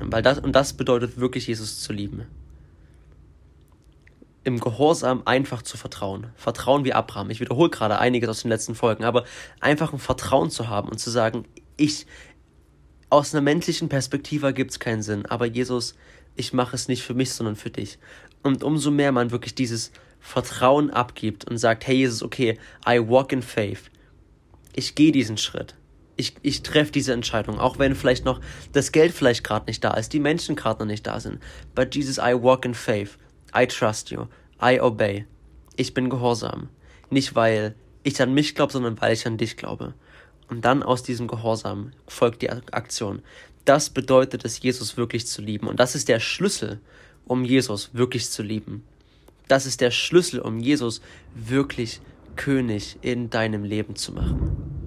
Weil 0.00 0.22
das, 0.22 0.38
und 0.38 0.52
das 0.52 0.74
bedeutet 0.74 1.18
wirklich, 1.18 1.46
Jesus 1.46 1.80
zu 1.80 1.92
lieben 1.92 2.26
im 4.44 4.60
Gehorsam 4.60 5.22
einfach 5.24 5.62
zu 5.62 5.76
vertrauen. 5.76 6.28
Vertrauen 6.36 6.84
wie 6.84 6.92
Abraham. 6.92 7.30
Ich 7.30 7.40
wiederhole 7.40 7.70
gerade 7.70 7.98
einiges 7.98 8.28
aus 8.28 8.42
den 8.42 8.50
letzten 8.50 8.74
Folgen, 8.74 9.04
aber 9.04 9.24
einfach 9.60 9.92
ein 9.92 9.98
Vertrauen 9.98 10.50
zu 10.50 10.68
haben 10.68 10.88
und 10.88 10.98
zu 10.98 11.10
sagen, 11.10 11.44
ich, 11.76 12.06
aus 13.10 13.34
einer 13.34 13.42
menschlichen 13.42 13.88
Perspektive 13.88 14.52
gibt 14.52 14.70
es 14.70 14.80
keinen 14.80 15.02
Sinn, 15.02 15.26
aber 15.26 15.46
Jesus, 15.46 15.94
ich 16.36 16.52
mache 16.52 16.76
es 16.76 16.88
nicht 16.88 17.02
für 17.02 17.14
mich, 17.14 17.32
sondern 17.32 17.56
für 17.56 17.70
dich. 17.70 17.98
Und 18.42 18.62
umso 18.62 18.90
mehr 18.90 19.12
man 19.12 19.30
wirklich 19.30 19.54
dieses 19.54 19.92
Vertrauen 20.20 20.90
abgibt 20.90 21.44
und 21.44 21.58
sagt, 21.58 21.86
hey 21.86 21.96
Jesus, 21.96 22.22
okay, 22.22 22.58
I 22.86 22.98
walk 23.00 23.32
in 23.32 23.42
faith. 23.42 23.90
Ich 24.74 24.94
gehe 24.94 25.12
diesen 25.12 25.38
Schritt. 25.38 25.74
Ich, 26.16 26.34
ich 26.42 26.62
treffe 26.62 26.90
diese 26.90 27.12
Entscheidung, 27.12 27.58
auch 27.58 27.78
wenn 27.78 27.94
vielleicht 27.94 28.24
noch 28.24 28.40
das 28.72 28.92
Geld 28.92 29.12
vielleicht 29.12 29.44
gerade 29.44 29.66
nicht 29.66 29.84
da 29.84 29.94
ist, 29.94 30.12
die 30.12 30.20
Menschen 30.20 30.56
gerade 30.56 30.80
noch 30.80 30.86
nicht 30.86 31.06
da 31.06 31.20
sind. 31.20 31.40
But 31.74 31.94
Jesus, 31.94 32.18
I 32.18 32.34
walk 32.34 32.64
in 32.64 32.74
faith. 32.74 33.18
I 33.56 33.66
trust 33.66 34.10
you. 34.10 34.26
I 34.62 34.80
obey. 34.80 35.26
Ich 35.76 35.94
bin 35.94 36.10
gehorsam. 36.10 36.68
Nicht 37.10 37.34
weil 37.34 37.74
ich 38.02 38.20
an 38.20 38.34
mich 38.34 38.54
glaube, 38.54 38.72
sondern 38.72 39.00
weil 39.00 39.12
ich 39.12 39.26
an 39.26 39.38
dich 39.38 39.56
glaube. 39.56 39.94
Und 40.48 40.64
dann 40.64 40.82
aus 40.82 41.02
diesem 41.02 41.28
Gehorsam 41.28 41.92
folgt 42.06 42.42
die 42.42 42.50
Aktion. 42.50 43.22
Das 43.64 43.90
bedeutet 43.90 44.44
es, 44.44 44.60
Jesus 44.62 44.96
wirklich 44.96 45.26
zu 45.26 45.42
lieben. 45.42 45.68
Und 45.68 45.78
das 45.78 45.94
ist 45.94 46.08
der 46.08 46.20
Schlüssel, 46.20 46.80
um 47.26 47.44
Jesus 47.44 47.90
wirklich 47.92 48.30
zu 48.30 48.42
lieben. 48.42 48.82
Das 49.46 49.66
ist 49.66 49.80
der 49.80 49.90
Schlüssel, 49.90 50.40
um 50.40 50.58
Jesus 50.58 51.00
wirklich 51.34 52.00
König 52.36 52.98
in 53.02 53.30
deinem 53.30 53.64
Leben 53.64 53.96
zu 53.96 54.12
machen. 54.12 54.77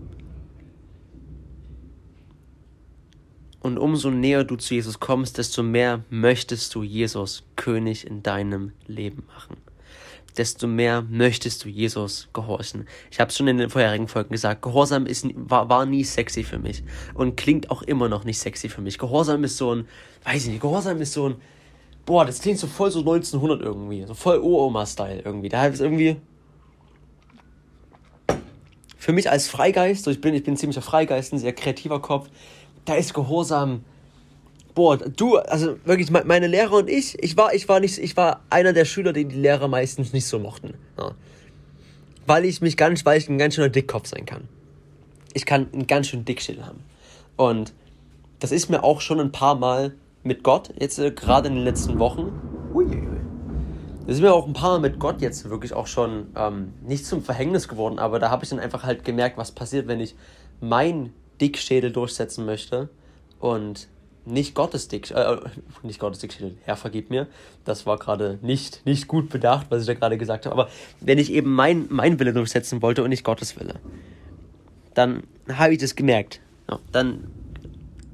Und 3.61 3.77
umso 3.77 4.09
näher 4.09 4.43
du 4.43 4.55
zu 4.55 4.73
Jesus 4.73 4.99
kommst, 4.99 5.37
desto 5.37 5.61
mehr 5.61 6.03
möchtest 6.09 6.73
du 6.73 6.83
Jesus 6.83 7.43
König 7.55 8.07
in 8.07 8.23
deinem 8.23 8.71
Leben 8.87 9.23
machen. 9.27 9.57
Desto 10.37 10.65
mehr 10.65 11.03
möchtest 11.03 11.63
du 11.63 11.69
Jesus 11.69 12.29
gehorchen. 12.33 12.87
Ich 13.11 13.19
habe 13.19 13.29
es 13.29 13.37
schon 13.37 13.47
in 13.47 13.57
den 13.57 13.69
vorherigen 13.69 14.07
Folgen 14.07 14.31
gesagt, 14.31 14.61
Gehorsam 14.61 15.05
ist, 15.05 15.27
war, 15.35 15.69
war 15.69 15.85
nie 15.85 16.03
sexy 16.03 16.43
für 16.43 16.57
mich 16.57 16.83
und 17.13 17.35
klingt 17.37 17.69
auch 17.69 17.83
immer 17.83 18.09
noch 18.09 18.23
nicht 18.23 18.39
sexy 18.39 18.69
für 18.69 18.81
mich. 18.81 18.97
Gehorsam 18.97 19.43
ist 19.43 19.57
so 19.57 19.75
ein, 19.75 19.87
weiß 20.23 20.45
ich 20.45 20.51
nicht, 20.51 20.61
Gehorsam 20.61 21.01
ist 21.01 21.13
so 21.13 21.29
ein, 21.29 21.35
boah, 22.05 22.25
das 22.25 22.41
klingt 22.41 22.59
so 22.59 22.67
voll 22.67 22.91
so 22.91 22.99
1900 22.99 23.61
irgendwie, 23.61 24.05
so 24.05 24.13
voll 24.13 24.39
Uroma-Style 24.39 25.21
irgendwie. 25.23 25.49
Da 25.49 25.67
ist 25.67 25.81
irgendwie, 25.81 26.15
für 29.01 29.13
mich 29.13 29.29
als 29.31 29.47
Freigeist, 29.47 30.03
so 30.03 30.11
ich 30.11 30.21
bin, 30.21 30.35
ich 30.35 30.43
bin 30.43 30.55
ziemlicher 30.55 30.83
Freigeist, 30.83 31.33
ein 31.33 31.39
sehr 31.39 31.53
kreativer 31.53 31.99
Kopf, 32.01 32.29
da 32.85 32.95
ist 32.95 33.13
Gehorsam. 33.13 33.83
Boah, 34.73 34.97
du, 34.97 35.37
also 35.37 35.77
wirklich, 35.85 36.09
meine 36.11 36.47
Lehrer 36.47 36.73
und 36.73 36.89
ich, 36.89 37.21
ich 37.21 37.35
war, 37.35 37.53
ich 37.53 37.67
war 37.67 37.79
nicht, 37.79 37.97
ich 37.97 38.15
war 38.15 38.41
einer 38.49 38.71
der 38.71 38.85
Schüler, 38.85 39.11
den 39.11 39.29
die 39.29 39.35
Lehrer 39.35 39.67
meistens 39.67 40.13
nicht 40.13 40.25
so 40.25 40.39
mochten. 40.39 40.75
Ja. 40.97 41.11
Weil 42.25 42.45
ich 42.45 42.61
mich 42.61 42.77
ganz, 42.77 43.05
weil 43.05 43.17
ich 43.17 43.27
ein 43.27 43.37
ganz 43.37 43.55
schöner 43.55 43.69
Dickkopf 43.69 44.07
sein 44.07 44.25
kann. 44.25 44.47
Ich 45.33 45.45
kann 45.45 45.67
einen 45.73 45.87
ganz 45.87 46.07
schön 46.07 46.23
Dickschädel 46.23 46.65
haben. 46.65 46.83
Und 47.35 47.73
das 48.39 48.51
ist 48.51 48.69
mir 48.69 48.83
auch 48.83 49.01
schon 49.01 49.19
ein 49.19 49.31
paar 49.31 49.55
Mal 49.55 49.93
mit 50.23 50.43
Gott, 50.43 50.71
jetzt 50.79 50.99
äh, 50.99 51.11
gerade 51.11 51.49
in 51.49 51.55
den 51.55 51.63
letzten 51.63 51.99
Wochen, 51.99 52.31
uiuiui, 52.73 53.07
das 54.05 54.15
ist 54.15 54.21
mir 54.21 54.33
auch 54.33 54.47
ein 54.47 54.53
paar 54.53 54.71
Mal 54.71 54.79
mit 54.79 54.99
Gott 54.99 55.21
jetzt 55.21 55.49
wirklich 55.49 55.73
auch 55.73 55.87
schon 55.87 56.27
ähm, 56.35 56.73
nicht 56.81 57.05
zum 57.05 57.23
Verhängnis 57.23 57.67
geworden, 57.67 57.99
aber 57.99 58.19
da 58.19 58.29
habe 58.29 58.43
ich 58.43 58.49
dann 58.49 58.59
einfach 58.59 58.83
halt 58.83 59.05
gemerkt, 59.05 59.37
was 59.37 59.51
passiert, 59.51 59.87
wenn 59.87 59.99
ich 59.99 60.15
mein 60.59 61.13
Dickschädel 61.41 61.91
durchsetzen 61.91 62.45
möchte 62.45 62.89
und 63.39 63.87
nicht 64.25 64.53
Gottes 64.53 64.87
Dick, 64.87 65.09
äh, 65.11 65.37
nicht 65.83 65.99
Gottes 65.99 66.19
Dickschädel, 66.19 66.55
Herr 66.63 66.77
vergib 66.77 67.09
mir, 67.09 67.27
das 67.65 67.85
war 67.85 67.97
gerade 67.97 68.37
nicht, 68.41 68.85
nicht 68.85 69.07
gut 69.07 69.29
bedacht, 69.29 69.67
was 69.69 69.81
ich 69.81 69.87
da 69.87 69.93
gerade 69.95 70.17
gesagt 70.17 70.45
habe, 70.45 70.53
aber 70.53 70.69
wenn 70.99 71.17
ich 71.17 71.31
eben 71.31 71.53
mein, 71.53 71.87
mein 71.89 72.19
Wille 72.19 72.33
durchsetzen 72.33 72.81
wollte 72.81 73.03
und 73.03 73.09
nicht 73.09 73.23
Gottes 73.23 73.59
Wille, 73.59 73.79
dann 74.93 75.23
habe 75.51 75.73
ich 75.73 75.79
das 75.79 75.95
gemerkt. 75.95 76.41
Ja, 76.69 76.79
dann 76.91 77.31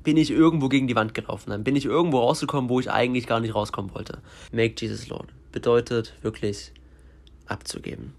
bin 0.04 0.16
ich 0.16 0.32
irgendwo 0.32 0.70
gegen 0.70 0.88
die 0.88 0.96
Wand 0.96 1.14
gelaufen, 1.14 1.50
dann 1.50 1.66
bin 1.66 1.76
ich 1.76 1.86
irgendwo 1.86 2.20
rausgekommen, 2.20 2.70
wo 2.70 2.80
ich 2.80 2.90
eigentlich 2.90 3.28
gar 3.28 3.42
nicht 3.42 3.54
rauskommen 3.54 3.94
wollte. 3.94 4.20
Make 4.54 4.76
Jesus 4.78 5.10
Lord 5.10 5.28
bedeutet 5.52 6.14
wirklich 6.22 6.72
abzugeben 7.46 8.14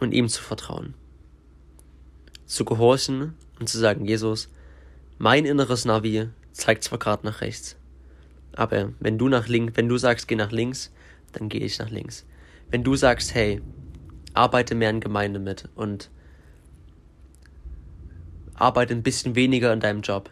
und 0.00 0.12
ihm 0.12 0.28
zu 0.28 0.42
vertrauen 0.42 0.94
zu 2.50 2.64
gehorchen 2.64 3.34
und 3.60 3.68
zu 3.68 3.78
sagen, 3.78 4.04
Jesus, 4.04 4.48
mein 5.18 5.44
inneres 5.44 5.84
Navi 5.84 6.28
zeigt 6.50 6.82
zwar 6.82 6.98
gerade 6.98 7.24
nach 7.24 7.42
rechts, 7.42 7.76
aber 8.56 8.92
wenn 8.98 9.18
du 9.18 9.28
nach 9.28 9.46
links, 9.46 9.76
wenn 9.76 9.88
du 9.88 9.96
sagst, 9.96 10.26
geh 10.26 10.34
nach 10.34 10.50
links, 10.50 10.90
dann 11.32 11.48
gehe 11.48 11.60
ich 11.60 11.78
nach 11.78 11.90
links. 11.90 12.26
Wenn 12.68 12.82
du 12.82 12.96
sagst, 12.96 13.34
hey, 13.34 13.62
arbeite 14.34 14.74
mehr 14.74 14.90
in 14.90 14.98
Gemeinde 14.98 15.38
mit 15.38 15.68
und 15.76 16.10
arbeite 18.54 18.94
ein 18.94 19.04
bisschen 19.04 19.36
weniger 19.36 19.72
in 19.72 19.80
deinem 19.80 20.02
Job. 20.02 20.28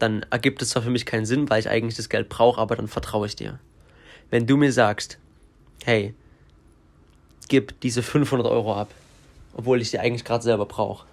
Dann 0.00 0.26
ergibt 0.30 0.60
es 0.60 0.70
zwar 0.70 0.82
für 0.82 0.90
mich 0.90 1.06
keinen 1.06 1.24
Sinn, 1.24 1.48
weil 1.50 1.60
ich 1.60 1.68
eigentlich 1.68 1.96
das 1.96 2.08
Geld 2.08 2.28
brauche, 2.28 2.60
aber 2.60 2.74
dann 2.74 2.88
vertraue 2.88 3.28
ich 3.28 3.36
dir. 3.36 3.60
Wenn 4.28 4.46
du 4.46 4.56
mir 4.56 4.72
sagst, 4.72 5.18
hey, 5.84 6.14
gib 7.48 7.80
diese 7.80 8.02
500 8.02 8.46
Euro 8.48 8.74
ab, 8.74 8.92
obwohl 9.54 9.80
ich 9.80 9.90
die 9.90 9.98
eigentlich 9.98 10.24
gerade 10.24 10.42
selber 10.42 10.66
brauche, 10.66 11.06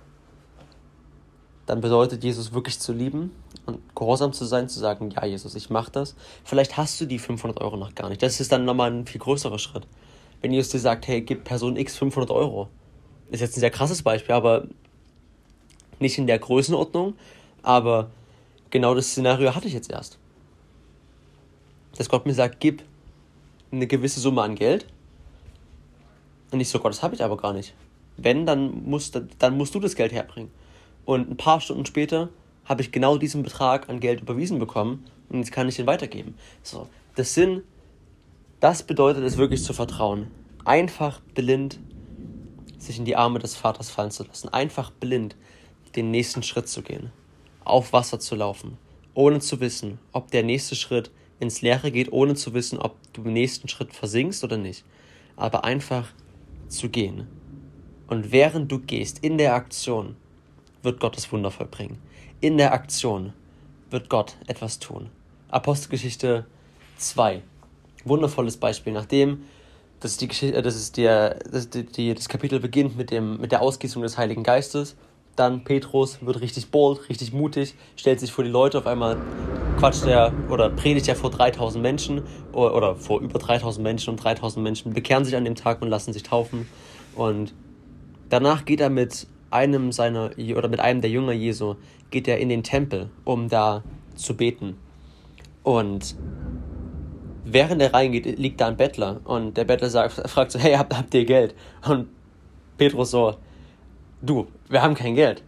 dann 1.65 1.82
bedeutet 1.82 2.23
Jesus 2.23 2.54
wirklich 2.54 2.80
zu 2.80 2.93
lieben 2.93 3.32
und 3.65 3.80
gehorsam 3.93 4.32
zu 4.32 4.45
sein, 4.45 4.69
zu 4.69 4.80
sagen, 4.80 5.12
ja 5.12 5.26
Jesus, 5.26 5.54
ich 5.54 5.69
mache 5.69 5.91
das. 5.91 6.15
Vielleicht 6.45 6.78
hast 6.78 7.00
du 7.02 7.06
die 7.06 7.19
500 7.19 7.60
Euro 7.60 7.76
noch 7.76 7.93
gar 7.93 8.08
nicht. 8.08 8.23
Das 8.23 8.39
ist 8.39 8.52
dann 8.52 8.63
nochmal 8.63 8.91
ein 8.91 9.06
viel 9.06 9.19
größerer 9.19 9.60
Schritt. 9.60 9.86
Wenn 10.41 10.54
Jesus 10.54 10.71
dir 10.71 10.80
sagt, 10.80 11.08
hey, 11.08 11.21
gib 11.21 11.43
Person 11.43 11.76
X 11.76 11.97
500 11.97 12.32
Euro. 12.32 12.69
Ist 13.30 13.41
jetzt 13.41 13.58
ein 13.58 13.60
sehr 13.60 13.71
krasses 13.71 14.02
Beispiel, 14.02 14.34
aber 14.34 14.67
nicht 16.00 16.17
in 16.17 16.28
der 16.28 16.39
Größenordnung, 16.39 17.15
aber 17.63 18.12
genau 18.69 18.95
das 18.95 19.08
Szenario 19.08 19.54
hatte 19.54 19.67
ich 19.67 19.73
jetzt 19.73 19.91
erst. 19.91 20.17
Dass 21.97 22.08
Gott 22.08 22.26
mir 22.26 22.34
sagt, 22.34 22.62
gib 22.62 22.84
eine 23.71 23.88
gewisse 23.88 24.21
Summe 24.21 24.41
an 24.41 24.56
Geld. 24.56 24.86
Und 26.52 26.62
ich 26.62 26.69
so, 26.69 26.80
Gott, 26.80 26.93
das 26.93 27.04
habe 27.04 27.15
ich 27.15 27.23
aber 27.23 27.36
gar 27.36 27.52
nicht. 27.52 27.73
Wenn, 28.18 28.46
dann 28.46 28.84
musst, 28.86 29.20
dann 29.40 29.58
musst 29.58 29.76
du 29.76 29.80
das 29.80 29.96
Geld 29.96 30.12
herbringen. 30.12 30.52
Und 31.06 31.30
ein 31.30 31.38
paar 31.38 31.62
Stunden 31.62 31.86
später 31.86 32.30
habe 32.66 32.82
ich 32.82 32.92
genau 32.92 33.18
diesen 33.18 33.44
Betrag 33.44 33.90
an 33.90 34.00
Geld 34.00 34.22
überwiesen 34.22 34.60
bekommen 34.60 35.06
und 35.30 35.40
jetzt 35.40 35.52
kann 35.52 35.70
ich 35.70 35.80
ihn 35.80 35.88
weitergeben. 35.88 36.36
So, 36.64 36.88
das 37.16 37.34
Sinn, 37.34 37.64
das 38.60 38.84
bedeutet 38.84 39.24
es 39.24 39.38
wirklich 39.38 39.64
zu 39.64 39.74
vertrauen. 39.74 40.28
Einfach 40.66 41.22
blind 41.34 41.80
sich 42.78 42.98
in 42.98 43.06
die 43.06 43.16
Arme 43.16 43.40
des 43.40 43.56
Vaters 43.56 43.90
fallen 43.90 44.12
zu 44.12 44.24
lassen. 44.24 44.50
Einfach 44.50 44.92
blind 44.92 45.36
den 45.96 46.12
nächsten 46.12 46.44
Schritt 46.44 46.68
zu 46.68 46.82
gehen. 46.82 47.12
Auf 47.64 47.94
Wasser 47.94 48.20
zu 48.20 48.36
laufen. 48.36 48.78
Ohne 49.14 49.40
zu 49.40 49.60
wissen, 49.60 50.00
ob 50.12 50.32
der 50.32 50.44
nächste 50.44 50.76
Schritt 50.76 51.12
ins 51.40 51.62
Leere 51.62 51.92
geht, 51.92 52.12
ohne 52.12 52.36
zu 52.36 52.54
wissen, 52.54 52.80
ob 52.80 52.96
du 53.14 53.24
im 53.24 53.34
nächsten 53.34 53.68
Schritt 53.68 53.94
versinkst 53.94 54.44
oder 54.44 54.58
nicht. 54.58 54.84
Aber 55.36 55.64
einfach 55.64 56.10
zu 56.68 56.90
gehen. 56.90 57.28
Und 58.08 58.32
während 58.32 58.72
du 58.72 58.80
gehst, 58.80 59.20
in 59.24 59.38
der 59.38 59.54
Aktion, 59.54 60.15
wird 60.82 61.00
Gott 61.00 61.17
das 61.17 61.32
Wunder 61.32 61.52
vollbringen. 61.52 61.98
In 62.39 62.58
der 62.58 62.74
Aktion 62.74 63.34
wird 63.89 64.10
Gott 64.10 64.38
etwas 64.48 64.80
tun. 64.80 65.10
Apostelgeschichte 65.50 66.46
2. 66.98 67.41
Wundervolles 68.06 68.58
Beispiel. 68.58 68.93
Nachdem 68.93 69.43
das, 70.00 70.17
die 70.17 70.28
Geschichte, 70.28 70.58
äh, 70.58 70.62
das, 70.62 70.76
ist 70.76 70.98
der, 70.98 71.39
das, 71.52 71.70
die, 71.70 72.13
das 72.13 72.30
Kapitel 72.30 72.60
beginnt 72.60 72.98
mit, 72.98 73.12
dem, 73.12 73.39
mit 73.39 73.52
der 73.52 73.62
Ausgießung 73.62 74.02
des 74.04 74.17
Heiligen 74.17 74.43
Geistes, 74.43 74.96
dann 75.36 75.63
Petrus 75.63 76.20
wird 76.22 76.41
richtig 76.41 76.72
bold, 76.72 77.10
richtig 77.10 77.32
mutig, 77.32 77.76
stellt 77.96 78.20
sich 78.20 78.32
vor 78.32 78.43
die 78.43 78.50
Leute, 78.50 78.80
auf 78.80 78.88
einmal 78.88 79.17
quatscht 79.78 80.06
er 80.06 80.34
oder 80.50 80.70
predigt 80.70 81.08
er 81.08 81.15
vor 81.15 81.30
3000 81.30 81.82
Menschen 81.82 82.24
oder, 82.54 82.76
oder 82.76 82.96
vor 82.96 83.22
über 83.22 83.38
3000 83.38 83.84
Menschen 83.84 84.10
und 84.12 84.24
3000 84.24 84.63
Menschen 84.63 84.93
bekehren 84.93 85.26
sich 85.26 85.36
an 85.36 85.46
dem 85.46 85.54
Tag 85.54 85.82
und 85.82 85.89
lassen 85.89 86.12
sich 86.13 86.24
taufen. 86.24 86.67
Und 87.15 87.54
danach 88.30 88.66
geht 88.66 88.82
er 88.82 88.90
mit 88.90 89.28
einem 89.50 89.92
seiner 89.92 90.32
oder 90.56 90.68
mit 90.68 90.80
einem 90.80 91.02
der 91.02 91.10
Jünger 91.10 91.32
Jesu 91.32 91.76
geht 92.10 92.28
er 92.28 92.38
in 92.40 92.50
den 92.50 92.63
Tempel, 92.63 93.10
um 93.24 93.50
da 93.50 93.84
zu 94.16 94.36
beten. 94.36 94.78
Und 95.63 96.16
während 97.44 97.82
er 97.82 97.94
reingeht, 97.94 98.38
liegt 98.38 98.62
da 98.62 98.68
ein 98.68 98.78
Bettler 98.78 99.22
und 99.24 99.58
der 99.58 99.66
Bettler 99.66 99.90
sagt, 99.90 100.13
fragt 100.30 100.52
so, 100.52 100.60
hey, 100.60 100.76
habt, 100.76 100.96
habt 100.96 101.13
ihr 101.13 101.26
Geld? 101.26 101.56
Und 101.88 102.10
Petrus 102.78 103.12
so, 103.12 103.36
du, 104.22 104.48
wir 104.70 104.82
haben 104.82 104.96
kein 104.96 105.16
Geld. 105.16 105.44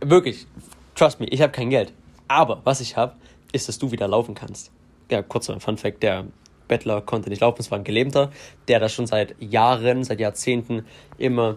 Wirklich, 0.00 0.46
trust 0.94 1.20
me, 1.20 1.26
ich 1.26 1.40
habe 1.42 1.52
kein 1.52 1.70
Geld. 1.70 1.92
Aber 2.28 2.60
was 2.64 2.80
ich 2.80 2.96
habe, 2.96 3.14
ist, 3.52 3.68
dass 3.68 3.78
du 3.78 3.90
wieder 3.90 4.08
laufen 4.08 4.34
kannst. 4.34 4.70
Ja, 5.10 5.22
kurzer 5.22 5.58
Fun 5.60 5.78
Fact, 5.78 6.02
der 6.02 6.26
Bettler 6.68 7.00
konnte 7.00 7.30
nicht 7.30 7.40
laufen, 7.40 7.60
es 7.60 7.70
war 7.70 7.78
ein 7.78 7.84
Gelähmter, 7.84 8.30
der 8.68 8.78
da 8.78 8.88
schon 8.88 9.06
seit 9.06 9.34
Jahren, 9.40 10.04
seit 10.04 10.20
Jahrzehnten 10.20 10.84
immer 11.16 11.56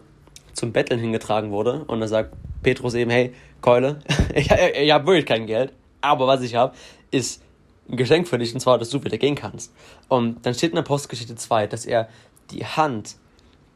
zum 0.53 0.71
Betteln 0.71 0.99
hingetragen 0.99 1.51
wurde. 1.51 1.83
Und 1.85 1.99
dann 1.99 2.09
sagt 2.09 2.33
Petrus 2.63 2.93
eben, 2.93 3.11
hey, 3.11 3.33
Keule, 3.61 3.99
ich, 4.35 4.51
ich 4.51 4.91
habe 4.91 5.07
wirklich 5.07 5.25
kein 5.25 5.45
Geld, 5.45 5.73
aber 6.01 6.27
was 6.27 6.41
ich 6.41 6.55
habe, 6.55 6.75
ist 7.11 7.43
ein 7.89 7.97
Geschenk 7.97 8.27
für 8.27 8.37
dich, 8.37 8.53
und 8.53 8.59
zwar, 8.59 8.77
dass 8.77 8.89
du 8.89 9.03
wieder 9.03 9.17
gehen 9.17 9.35
kannst. 9.35 9.73
Und 10.07 10.45
dann 10.45 10.53
steht 10.53 10.71
in 10.71 10.75
der 10.75 10.83
Postgeschichte 10.83 11.35
2, 11.35 11.67
dass 11.67 11.85
er 11.85 12.07
die 12.51 12.65
Hand 12.65 13.15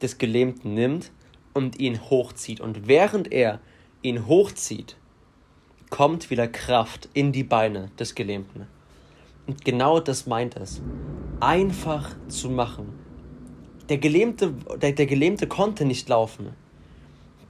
des 0.01 0.17
Gelähmten 0.17 0.73
nimmt 0.73 1.11
und 1.53 1.79
ihn 1.79 2.01
hochzieht. 2.09 2.61
Und 2.61 2.87
während 2.87 3.31
er 3.31 3.59
ihn 4.01 4.27
hochzieht, 4.27 4.97
kommt 5.89 6.29
wieder 6.29 6.47
Kraft 6.47 7.09
in 7.13 7.31
die 7.31 7.43
Beine 7.43 7.91
des 7.99 8.15
Gelähmten. 8.15 8.67
Und 9.47 9.63
genau 9.63 9.99
das 9.99 10.25
meint 10.25 10.55
es. 10.55 10.81
Einfach 11.39 12.15
zu 12.27 12.49
machen. 12.49 12.93
Der 13.89 13.97
Gelähmte, 13.97 14.53
der, 14.81 14.93
der 14.93 15.05
Gelähmte 15.05 15.47
konnte 15.47 15.85
nicht 15.85 16.09
laufen. 16.09 16.53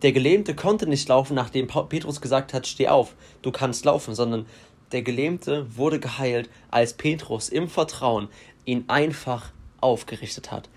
Der 0.05 0.11
Gelähmte 0.11 0.53
konnte 0.53 0.85
nicht 0.85 1.09
laufen, 1.09 1.33
nachdem 1.33 1.65
Petrus 1.65 2.21
gesagt 2.21 2.53
hat, 2.53 2.67
steh 2.67 2.89
auf, 2.89 3.15
du 3.41 3.51
kannst 3.51 3.85
laufen, 3.85 4.13
sondern 4.13 4.45
der 4.91 5.01
Gelähmte 5.01 5.65
wurde 5.75 5.99
geheilt, 5.99 6.47
als 6.69 6.93
Petrus 6.93 7.49
im 7.49 7.67
Vertrauen 7.67 8.27
ihn 8.65 8.83
einfach 8.87 9.51
aufgerichtet 9.81 10.51
hat. 10.51 10.69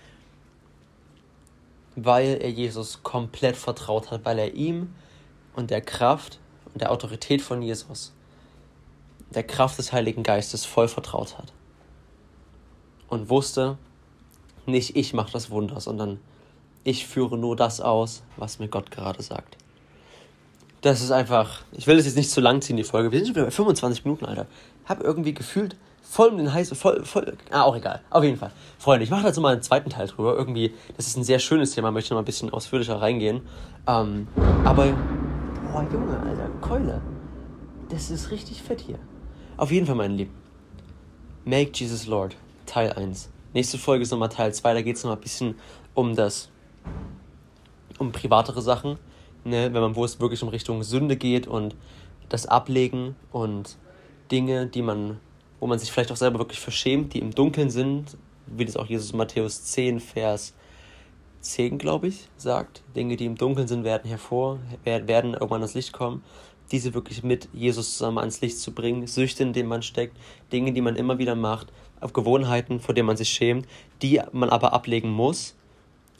Weil 1.94 2.38
er 2.40 2.48
Jesus 2.48 3.02
komplett 3.02 3.58
vertraut 3.58 4.10
hat, 4.10 4.24
weil 4.24 4.38
er 4.38 4.54
ihm 4.54 4.94
und 5.54 5.68
der 5.68 5.82
Kraft 5.82 6.40
und 6.72 6.80
der 6.80 6.90
Autorität 6.90 7.42
von 7.42 7.60
Jesus, 7.60 8.14
der 9.28 9.42
Kraft 9.42 9.76
des 9.76 9.92
Heiligen 9.92 10.22
Geistes 10.22 10.64
voll 10.64 10.88
vertraut 10.88 11.36
hat. 11.36 11.52
Und 13.10 13.28
wusste, 13.28 13.76
nicht 14.64 14.96
ich 14.96 15.12
mache 15.12 15.32
das 15.32 15.50
Wunder, 15.50 15.82
sondern 15.82 16.18
ich 16.84 17.06
führe 17.06 17.36
nur 17.36 17.56
das 17.56 17.80
aus, 17.80 18.22
was 18.36 18.58
mir 18.58 18.68
Gott 18.68 18.90
gerade 18.90 19.22
sagt. 19.22 19.56
Das 20.80 21.00
ist 21.00 21.10
einfach. 21.10 21.62
Ich 21.72 21.86
will 21.86 21.98
es 21.98 22.06
jetzt 22.06 22.16
nicht 22.16 22.30
zu 22.30 22.40
lang 22.40 22.62
ziehen, 22.62 22.76
die 22.76 22.84
Folge. 22.84 23.10
Wir 23.10 23.18
sind 23.18 23.28
schon 23.28 23.36
wieder 23.36 23.46
bei 23.46 23.50
25 23.50 24.04
Minuten, 24.04 24.26
Alter. 24.26 24.46
Hab 24.86 25.02
irgendwie 25.02 25.34
gefühlt 25.34 25.76
voll 26.08 26.28
um 26.28 26.38
den 26.38 26.52
heißen, 26.52 26.76
voll, 26.76 27.04
voll. 27.04 27.36
Ah, 27.50 27.62
auch 27.62 27.76
egal. 27.76 28.00
Auf 28.10 28.24
jeden 28.24 28.38
Fall. 28.38 28.50
Freunde, 28.78 29.04
ich 29.04 29.10
mache 29.10 29.24
dazu 29.24 29.40
mal 29.40 29.52
einen 29.52 29.62
zweiten 29.62 29.90
Teil 29.90 30.06
drüber. 30.06 30.34
Irgendwie, 30.36 30.72
das 30.96 31.06
ist 31.06 31.16
ein 31.16 31.24
sehr 31.24 31.38
schönes 31.38 31.72
Thema, 31.72 31.90
möchte 31.90 32.14
noch 32.14 32.22
ein 32.22 32.24
bisschen 32.24 32.50
ausführlicher 32.50 33.00
reingehen. 33.00 33.42
Ähm, 33.86 34.28
aber, 34.64 34.86
boah, 35.72 35.86
Junge, 35.92 36.18
Alter, 36.18 36.48
Keule. 36.60 37.00
Das 37.90 38.10
ist 38.10 38.30
richtig 38.30 38.62
fett 38.62 38.80
hier. 38.80 38.98
Auf 39.56 39.70
jeden 39.70 39.86
Fall, 39.86 39.96
meine 39.96 40.14
Lieben. 40.14 40.34
Make 41.44 41.70
Jesus 41.74 42.06
Lord, 42.06 42.36
Teil 42.66 42.92
1. 42.92 43.30
Nächste 43.54 43.78
Folge 43.78 44.02
ist 44.02 44.10
nochmal 44.10 44.28
Teil 44.28 44.52
2, 44.52 44.74
da 44.74 44.82
geht 44.82 44.96
es 44.96 45.04
nochmal 45.04 45.16
ein 45.16 45.22
bisschen 45.22 45.54
um 45.94 46.14
das 46.14 46.50
um 47.98 48.12
privatere 48.12 48.62
Sachen, 48.62 48.98
ne, 49.44 49.72
wenn 49.72 49.82
man, 49.82 49.96
wo 49.96 50.04
es 50.04 50.20
wirklich 50.20 50.42
um 50.42 50.48
Richtung 50.48 50.82
Sünde 50.82 51.16
geht 51.16 51.46
und 51.46 51.74
das 52.28 52.46
Ablegen 52.46 53.16
und 53.32 53.76
Dinge, 54.30 54.66
die 54.66 54.82
man, 54.82 55.18
wo 55.60 55.66
man 55.66 55.78
sich 55.78 55.90
vielleicht 55.90 56.12
auch 56.12 56.16
selber 56.16 56.38
wirklich 56.38 56.60
verschämt, 56.60 57.14
die 57.14 57.18
im 57.18 57.34
Dunkeln 57.34 57.70
sind, 57.70 58.16
wie 58.46 58.64
das 58.64 58.76
auch 58.76 58.86
Jesus 58.86 59.12
Matthäus 59.12 59.64
10, 59.64 60.00
Vers 60.00 60.54
10, 61.40 61.78
glaube 61.78 62.08
ich, 62.08 62.28
sagt. 62.36 62.82
Dinge, 62.96 63.16
die 63.16 63.26
im 63.26 63.36
Dunkeln 63.36 63.68
sind, 63.68 63.84
werden 63.84 64.08
hervor, 64.08 64.58
werden 64.84 65.34
irgendwann 65.34 65.60
ans 65.60 65.74
Licht 65.74 65.92
kommen. 65.92 66.22
Diese 66.70 66.92
wirklich 66.92 67.22
mit 67.22 67.48
Jesus 67.54 67.96
zusammen 67.96 68.18
ans 68.18 68.40
Licht 68.42 68.58
zu 68.58 68.72
bringen, 68.72 69.06
Süchte, 69.06 69.42
in 69.42 69.54
denen 69.54 69.68
man 69.68 69.82
steckt, 69.82 70.16
Dinge, 70.52 70.72
die 70.72 70.82
man 70.82 70.96
immer 70.96 71.18
wieder 71.18 71.34
macht, 71.34 71.72
auf 72.00 72.12
Gewohnheiten, 72.12 72.80
vor 72.80 72.94
denen 72.94 73.06
man 73.06 73.16
sich 73.16 73.30
schämt, 73.30 73.66
die 74.02 74.20
man 74.32 74.50
aber 74.50 74.72
ablegen 74.72 75.10
muss, 75.10 75.56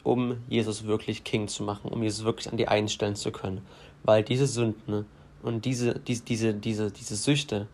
um 0.09 0.38
Jesus 0.49 0.87
wirklich 0.87 1.23
King 1.23 1.49
zu 1.49 1.62
machen, 1.62 1.90
um 1.90 2.03
Jesus 2.03 2.25
wirklich 2.25 2.51
an 2.51 2.57
die 2.57 2.66
einen 2.66 2.88
stellen 2.88 3.14
zu 3.14 3.31
können. 3.31 3.61
Weil 4.05 4.23
diese 4.23 4.47
Sünden 4.47 5.05
und 5.42 5.66
diese, 5.66 5.99
diese, 5.99 6.23
diese, 6.23 6.55
diese, 6.55 6.90
diese 6.90 7.14
Süchte 7.14 7.68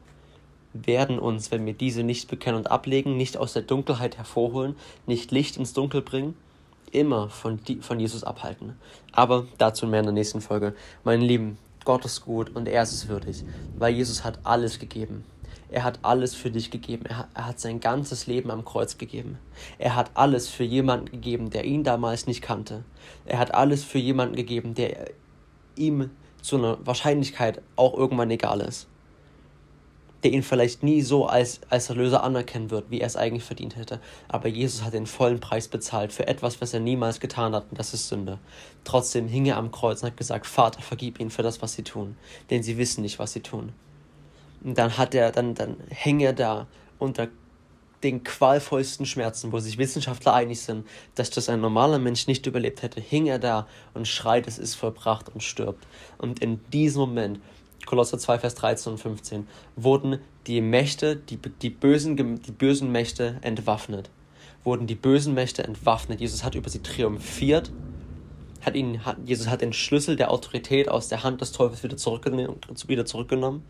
werden 0.73 1.21
uns, 1.21 1.53
wenn 1.53 1.65
wir 1.65 1.75
diese 1.75 2.03
nicht 2.03 2.29
bekennen 2.29 2.59
und 2.59 2.73
ablegen, 2.73 3.17
nicht 3.17 3.37
aus 3.37 3.53
der 3.53 3.63
Dunkelheit 3.63 4.17
hervorholen, 4.17 4.75
nicht 5.07 5.31
Licht 5.31 5.57
ins 5.57 5.75
Dunkel 5.75 6.03
bringen, 6.03 6.35
immer 6.91 7.29
von, 7.29 7.61
von 7.81 8.01
Jesus 8.01 8.25
abhalten. 8.25 8.77
Aber 9.13 9.47
dazu 9.59 9.87
mehr 9.87 10.01
in 10.01 10.07
der 10.07 10.13
nächsten 10.13 10.41
Folge. 10.41 10.75
Meine 11.05 11.25
Lieben, 11.25 11.57
Gott 11.85 12.05
ist 12.05 12.23
gut 12.23 12.51
und 12.57 12.67
er 12.67 12.83
ist 12.83 12.93
es 12.93 13.07
würdig, 13.07 13.45
weil 13.79 13.95
Jesus 13.95 14.25
hat 14.25 14.41
alles 14.43 14.81
gegeben. 14.81 15.25
Er 15.75 15.83
hat 15.83 15.99
alles 16.03 16.37
für 16.37 16.53
dich 16.53 16.71
gegeben. 16.71 17.05
Er 17.05 17.19
hat, 17.19 17.29
er 17.35 17.47
hat 17.49 17.59
sein 17.59 17.81
ganzes 17.81 18.29
Leben 18.29 18.53
am 18.53 18.65
Kreuz 18.65 18.97
gegeben. 18.97 19.39
Er 19.77 19.97
hat 19.97 20.13
alles 20.15 20.49
für 20.49 20.63
jemanden 20.63 21.07
gegeben, 21.07 21.51
der 21.51 21.65
ihn 21.65 21.83
damals 21.83 22.29
nicht 22.29 22.43
kannte. 22.43 22.85
Er 23.27 23.41
hat 23.41 23.55
alles 23.55 23.83
für 23.83 23.99
jemanden 23.99 24.37
gegeben, 24.37 24.75
der 24.75 25.11
ihm 25.75 26.11
zu 26.41 26.59
einer 26.59 26.79
Wahrscheinlichkeit 26.87 27.61
auch 27.75 27.95
irgendwann 27.99 28.31
egal 28.31 28.61
ist. 28.61 28.87
der 30.23 30.33
ihn 30.33 30.45
vielleicht 30.45 30.85
nie 30.85 31.03
so 31.03 31.27
als, 31.27 31.61
als 31.71 31.91
Erlöser 31.91 32.23
anerkennen 32.23 32.71
wird, 32.71 32.91
wie 32.91 33.01
er 33.01 33.09
es 33.09 33.17
eigentlich 33.17 33.45
verdient 33.45 33.77
hätte. 33.77 34.01
Aber 34.29 34.49
Jesus 34.49 34.83
hat 34.83 34.95
den 34.95 35.07
vollen 35.07 35.41
Preis 35.41 35.69
bezahlt 35.69 36.13
für 36.13 36.27
etwas, 36.29 36.61
was 36.63 36.73
er 36.73 36.81
niemals 36.81 37.21
getan 37.21 37.55
hat, 37.55 37.67
und 37.71 37.79
das 37.79 37.93
ist 37.93 38.09
Sünde. 38.09 38.39
Trotzdem 38.85 39.29
hing 39.29 39.45
er 39.45 39.59
am 39.59 39.71
Kreuz 39.71 40.03
und 40.03 40.11
hat 40.11 40.17
gesagt, 40.17 40.47
Vater, 40.47 40.81
vergib 40.81 41.21
ihnen 41.21 41.31
für 41.31 41.43
das, 41.43 41.61
was 41.61 41.75
sie 41.75 41.83
tun, 41.83 42.17
denn 42.49 42.63
sie 42.63 42.79
wissen 42.79 43.03
nicht, 43.03 43.19
was 43.19 43.35
sie 43.35 43.41
tun. 43.41 43.73
Und 44.65 44.79
dann 44.79 44.97
hat 44.97 45.15
er, 45.15 45.31
dann, 45.31 45.55
dann 45.55 45.77
hing 45.91 46.21
er 46.21 46.33
da 46.33 46.67
unter 46.99 47.29
den 48.03 48.23
qualvollsten 48.23 49.07
Schmerzen, 49.07 49.53
wo 49.53 49.59
sich 49.59 49.79
Wissenschaftler 49.79 50.35
einig 50.35 50.61
sind, 50.61 50.87
dass 51.15 51.31
das 51.31 51.49
ein 51.49 51.61
normaler 51.61 51.99
Mensch 51.99 52.27
nicht 52.27 52.47
überlebt 52.47 52.83
hätte, 52.83 53.01
hing 53.01 53.27
er 53.27 53.39
da 53.39 53.67
und 53.95 54.07
schreit, 54.07 54.47
es 54.47 54.59
ist 54.59 54.75
vollbracht 54.75 55.31
und 55.31 55.43
stirbt. 55.43 55.87
Und 56.19 56.41
in 56.41 56.61
diesem 56.71 57.01
Moment, 57.01 57.41
Kolosser 57.87 58.19
2, 58.19 58.39
Vers 58.39 58.55
13 58.57 58.93
und 58.93 58.99
15, 58.99 59.49
wurden 59.77 60.19
die 60.47 60.61
Mächte, 60.61 61.17
die, 61.17 61.39
die, 61.39 61.71
bösen, 61.71 62.17
die 62.17 62.53
bösen 62.53 62.93
Mächte 62.93 63.39
entwaffnet. 63.41 64.11
Wurden 64.65 64.87
die 64.87 64.95
bösen 64.95 65.35
Mächte 65.35 65.65
entwaffnet. 65.65 66.21
Jesus 66.21 66.45
hat 66.45 66.55
über 66.55 66.71
sie 66.71 66.83
triumphiert. 66.83 67.71
Hat 68.63 68.77
ihn, 68.77 69.05
hat, 69.05 69.17
Jesus 69.27 69.49
hat 69.49 69.61
den 69.61 69.75
Schlüssel 69.75 70.17
der 70.17 70.31
Autorität 70.31 70.89
aus 70.89 71.09
der 71.09 71.23
Hand 71.23 71.43
des 71.43 71.53
Teufels 71.53 71.83
wieder 71.83 71.99
zurückgenommen, 71.99 72.57
wieder 72.87 73.05
zurückgenommen 73.05 73.63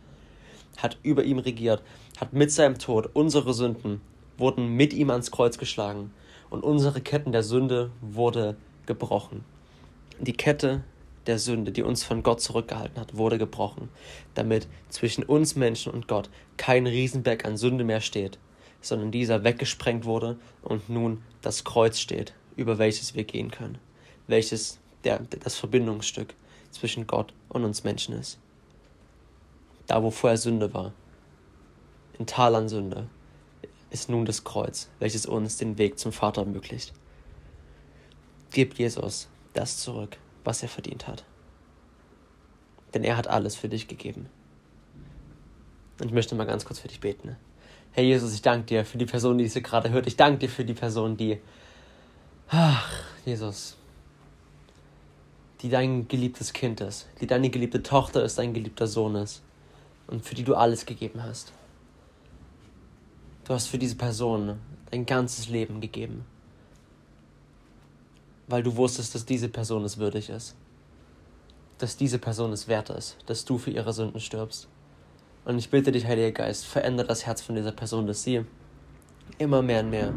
hat 0.79 0.99
über 1.03 1.25
ihm 1.25 1.39
regiert, 1.39 1.83
hat 2.19 2.33
mit 2.33 2.51
seinem 2.51 2.79
Tod 2.79 3.11
unsere 3.13 3.55
Sünden 3.55 4.01
wurden 4.37 4.69
mit 4.69 4.93
ihm 4.93 5.11
ans 5.11 5.31
Kreuz 5.31 5.59
geschlagen 5.59 6.13
und 6.51 6.63
unsere 6.63 7.01
Ketten 7.01 7.33
der 7.33 7.43
Sünde 7.43 7.91
wurde 8.01 8.57
gebrochen. 8.87 9.45
Die 10.21 10.33
Kette 10.33 10.83
der 11.27 11.39
Sünde, 11.39 11.73
die 11.73 11.83
uns 11.83 12.05
von 12.05 12.23
Gott 12.23 12.41
zurückgehalten 12.41 13.01
hat, 13.01 13.17
wurde 13.17 13.39
gebrochen, 13.39 13.89
damit 14.35 14.69
zwischen 14.89 15.25
uns 15.25 15.57
Menschen 15.57 15.93
und 15.93 16.09
Gott 16.09 16.29
kein 16.57 16.87
Riesenberg 16.87 17.45
an 17.45 17.57
Sünde 17.57 17.85
mehr 17.85 18.01
steht, 18.01 18.39
sondern 18.81 19.11
dieser 19.11 19.43
weggesprengt 19.45 20.05
wurde 20.05 20.37
und 20.63 20.89
nun 20.89 21.23
das 21.41 21.65
Kreuz 21.65 21.99
steht, 21.99 22.35
über 22.57 22.79
welches 22.79 23.15
wir 23.15 23.25
gehen 23.25 23.51
können, 23.51 23.79
welches 24.27 24.79
der, 25.05 25.21
das 25.21 25.57
Verbindungsstück 25.57 26.35
zwischen 26.71 27.07
Gott 27.07 27.33
und 27.49 27.65
uns 27.65 27.85
Menschen 27.85 28.15
ist. 28.15 28.39
Da, 29.87 30.03
wo 30.03 30.11
vorher 30.11 30.39
Sünde 30.39 30.73
war, 30.73 30.93
in 32.19 32.27
Tal 32.27 32.55
an 32.55 32.69
Sünde, 32.69 33.09
ist 33.91 34.09
nun 34.09 34.25
das 34.25 34.45
Kreuz, 34.45 34.89
welches 34.99 35.27
uns 35.27 35.57
den 35.57 35.79
Weg 35.79 35.99
zum 35.99 36.13
Vater 36.13 36.43
ermöglicht. 36.43 36.93
Gib 38.51 38.79
Jesus 38.79 39.29
das 39.53 39.79
zurück, 39.79 40.17
was 40.43 40.63
er 40.63 40.69
verdient 40.69 41.07
hat. 41.07 41.25
Denn 42.93 43.05
er 43.05 43.17
hat 43.17 43.29
alles 43.29 43.57
für 43.57 43.69
dich 43.69 43.89
gegeben. 43.89 44.29
Und 46.01 46.07
ich 46.07 46.13
möchte 46.13 46.35
mal 46.35 46.45
ganz 46.45 46.65
kurz 46.65 46.81
für 46.81 46.89
dich 46.89 47.01
beten. 47.01 47.37
Herr 47.93 48.05
Jesus, 48.05 48.35
ich 48.35 48.43
danke 48.43 48.67
dir 48.67 48.85
für 48.85 48.99
die 48.99 49.07
Person, 49.07 49.39
die 49.39 49.45
es 49.45 49.55
gerade 49.55 49.91
hört. 49.91 50.07
Ich 50.07 50.17
danke 50.17 50.39
dir 50.39 50.49
für 50.49 50.65
die 50.65 50.75
Person, 50.75 51.17
die, 51.17 51.39
ach, 52.49 53.05
Jesus, 53.25 53.77
die 55.61 55.69
dein 55.69 56.09
geliebtes 56.09 56.53
Kind 56.53 56.81
ist, 56.81 57.09
die 57.21 57.27
deine 57.27 57.51
geliebte 57.51 57.83
Tochter 57.83 58.25
ist, 58.25 58.39
dein 58.39 58.55
geliebter 58.55 58.87
Sohn 58.87 59.15
ist 59.15 59.43
und 60.07 60.25
für 60.25 60.35
die 60.35 60.45
du 60.45 60.55
alles 60.55 60.87
gegeben 60.87 61.23
hast. 61.23 61.53
Du 63.45 63.53
hast 63.53 63.67
für 63.67 63.79
diese 63.79 63.97
Person 63.97 64.59
dein 64.91 65.05
ganzes 65.05 65.49
Leben 65.49 65.81
gegeben, 65.81 66.25
weil 68.47 68.63
du 68.63 68.77
wusstest, 68.77 69.15
dass 69.15 69.27
diese 69.27 69.49
Person 69.49 69.85
es 69.85 69.99
würdig 69.99 70.31
ist, 70.31 70.55
dass 71.79 71.97
diese 71.97 72.19
Person 72.19 72.53
es 72.53 72.69
wert 72.69 72.91
ist, 72.91 73.17
dass 73.27 73.45
du 73.45 73.59
für 73.59 73.71
ihre 73.71 73.93
Sünden 73.93 74.21
stirbst. 74.21 74.69
Und 75.45 75.59
ich 75.59 75.69
bitte 75.69 75.93
dich, 75.93 76.07
Heiliger 76.07 76.33
Geist, 76.33 76.65
verändere 76.65 77.09
das 77.09 77.27
Herz 77.27 77.43
von 77.43 77.55
dieser 77.55 77.73
Person, 77.73 78.07
dass 78.07 78.23
sie 78.23 78.45
immer 79.39 79.61
mehr 79.61 79.81
und 79.81 79.91
mehr 79.91 80.13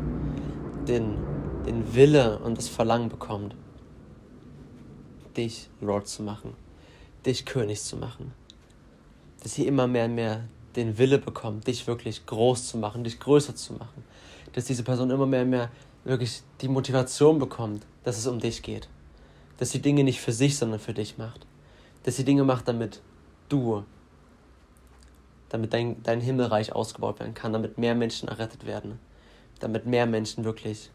den, 0.87 1.17
den 1.65 1.93
Wille 1.95 2.39
und 2.39 2.57
das 2.57 2.69
Verlangen 2.69 3.09
bekommt, 3.09 3.55
dich 5.35 5.69
Lord 5.81 6.07
zu 6.07 6.23
machen, 6.23 6.53
dich 7.25 7.45
König 7.45 7.81
zu 7.81 7.97
machen. 7.97 8.33
Dass 9.43 9.53
sie 9.53 9.67
immer 9.67 9.87
mehr 9.87 10.05
und 10.05 10.15
mehr 10.15 10.43
den 10.75 10.97
Wille 10.97 11.17
bekommt, 11.17 11.67
dich 11.67 11.87
wirklich 11.87 12.25
groß 12.25 12.67
zu 12.67 12.77
machen, 12.77 13.03
dich 13.03 13.19
größer 13.19 13.55
zu 13.55 13.73
machen. 13.73 14.03
Dass 14.53 14.65
diese 14.65 14.83
Person 14.83 15.09
immer 15.09 15.25
mehr 15.25 15.43
und 15.43 15.49
mehr 15.49 15.71
wirklich 16.03 16.41
die 16.61 16.67
Motivation 16.67 17.39
bekommt, 17.39 17.85
dass 18.03 18.17
es 18.17 18.27
um 18.27 18.39
dich 18.39 18.61
geht. 18.61 18.87
Dass 19.57 19.71
sie 19.71 19.81
Dinge 19.81 20.03
nicht 20.03 20.21
für 20.21 20.31
sich, 20.31 20.57
sondern 20.57 20.79
für 20.79 20.93
dich 20.93 21.17
macht. 21.17 21.45
Dass 22.03 22.15
sie 22.15 22.23
Dinge 22.23 22.43
macht, 22.43 22.67
damit 22.67 23.01
du, 23.49 23.83
damit 25.49 25.73
dein, 25.73 26.01
dein 26.03 26.21
Himmelreich 26.21 26.73
ausgebaut 26.73 27.19
werden 27.19 27.33
kann, 27.33 27.53
damit 27.53 27.77
mehr 27.77 27.95
Menschen 27.95 28.29
errettet 28.29 28.65
werden. 28.65 28.99
Damit 29.59 29.85
mehr 29.85 30.05
Menschen 30.05 30.43
wirklich 30.43 30.91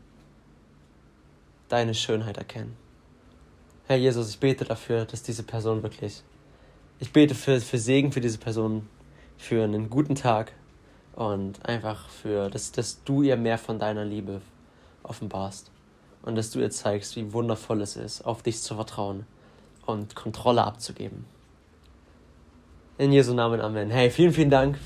deine 1.69 1.95
Schönheit 1.95 2.37
erkennen. 2.37 2.77
Herr 3.87 3.97
Jesus, 3.97 4.31
ich 4.31 4.39
bete 4.39 4.65
dafür, 4.65 5.05
dass 5.05 5.23
diese 5.23 5.43
Person 5.43 5.83
wirklich, 5.83 6.23
ich 7.03 7.13
bete 7.13 7.35
für, 7.35 7.61
für 7.61 7.79
Segen 7.79 8.13
für 8.13 8.21
diese 8.21 8.39
Person, 8.39 8.89
für 9.37 9.65
einen 9.65 9.91
guten 9.91 10.15
Tag 10.15 10.53
und 11.17 11.67
einfach 11.67 12.09
für, 12.09 12.49
dass, 12.49 12.71
dass 12.71 13.03
du 13.03 13.23
ihr 13.23 13.37
mehr 13.37 13.59
von 13.59 13.81
deiner 13.81 14.05
Liebe 14.05 14.41
offenbarst 15.03 15.73
und 16.23 16.37
dass 16.37 16.53
du 16.53 16.61
ihr 16.61 16.71
zeigst, 16.71 17.17
wie 17.17 17.33
wundervoll 17.33 17.81
es 17.81 17.97
ist, 17.97 18.25
auf 18.25 18.45
dich 18.45 18.63
zu 18.63 18.77
vertrauen 18.77 19.27
und 19.85 20.15
Kontrolle 20.15 20.63
abzugeben. 20.63 21.25
In 22.99 23.11
Jesu 23.11 23.35
Namen, 23.35 23.61
Amen. 23.61 23.91
Hey, 23.91 24.09
vielen, 24.09 24.33
vielen 24.33 24.51
Dank 24.51 24.79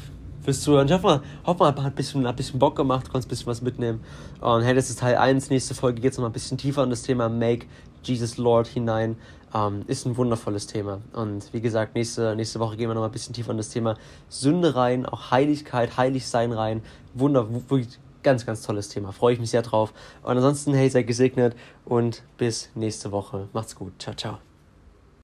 fürs 0.42 0.62
Zuhören. 0.62 0.86
Ich 0.86 0.94
hoffe 0.94 1.06
mal, 1.06 1.22
hoffe 1.44 1.58
mal 1.58 1.68
hat 1.68 1.78
ein 1.80 1.94
bisschen, 1.94 2.26
ein 2.26 2.34
bisschen 2.34 2.58
Bock 2.58 2.76
gemacht, 2.76 3.10
konntest 3.10 3.26
ein 3.26 3.28
bisschen 3.28 3.48
was 3.48 3.60
mitnehmen. 3.60 4.00
Und 4.40 4.62
hey, 4.62 4.74
das 4.74 4.88
ist 4.88 5.00
Teil 5.00 5.16
1. 5.16 5.50
Nächste 5.50 5.74
Folge 5.74 6.00
geht 6.00 6.12
es 6.12 6.18
noch 6.18 6.24
ein 6.24 6.32
bisschen 6.32 6.56
tiefer 6.56 6.82
in 6.82 6.88
das 6.88 7.02
Thema 7.02 7.28
Make 7.28 7.66
Jesus 8.02 8.38
Lord 8.38 8.68
hinein. 8.68 9.16
Ähm, 9.56 9.84
ist 9.86 10.04
ein 10.04 10.16
wundervolles 10.16 10.66
Thema. 10.66 11.00
Und 11.14 11.52
wie 11.54 11.60
gesagt, 11.60 11.94
nächste, 11.94 12.36
nächste 12.36 12.60
Woche 12.60 12.76
gehen 12.76 12.88
wir 12.88 12.94
noch 12.94 13.00
mal 13.00 13.06
ein 13.06 13.12
bisschen 13.12 13.34
tiefer 13.34 13.52
in 13.52 13.56
das 13.56 13.70
Thema 13.70 13.96
Sünde 14.28 14.76
rein, 14.76 15.06
auch 15.06 15.30
Heiligkeit, 15.30 15.96
Heiligsein 15.96 16.52
rein. 16.52 16.82
Wunder, 17.14 17.48
wirklich 17.70 17.98
ganz, 18.22 18.44
ganz 18.44 18.62
tolles 18.62 18.90
Thema. 18.90 19.12
Freue 19.12 19.32
ich 19.34 19.40
mich 19.40 19.50
sehr 19.50 19.62
drauf. 19.62 19.94
Und 20.22 20.36
ansonsten, 20.36 20.74
hey, 20.74 20.90
seid 20.90 21.06
gesegnet 21.06 21.56
und 21.86 22.22
bis 22.36 22.70
nächste 22.74 23.12
Woche. 23.12 23.48
Macht's 23.54 23.74
gut. 23.76 23.92
Ciao, 23.98 24.14
ciao. 24.14 24.38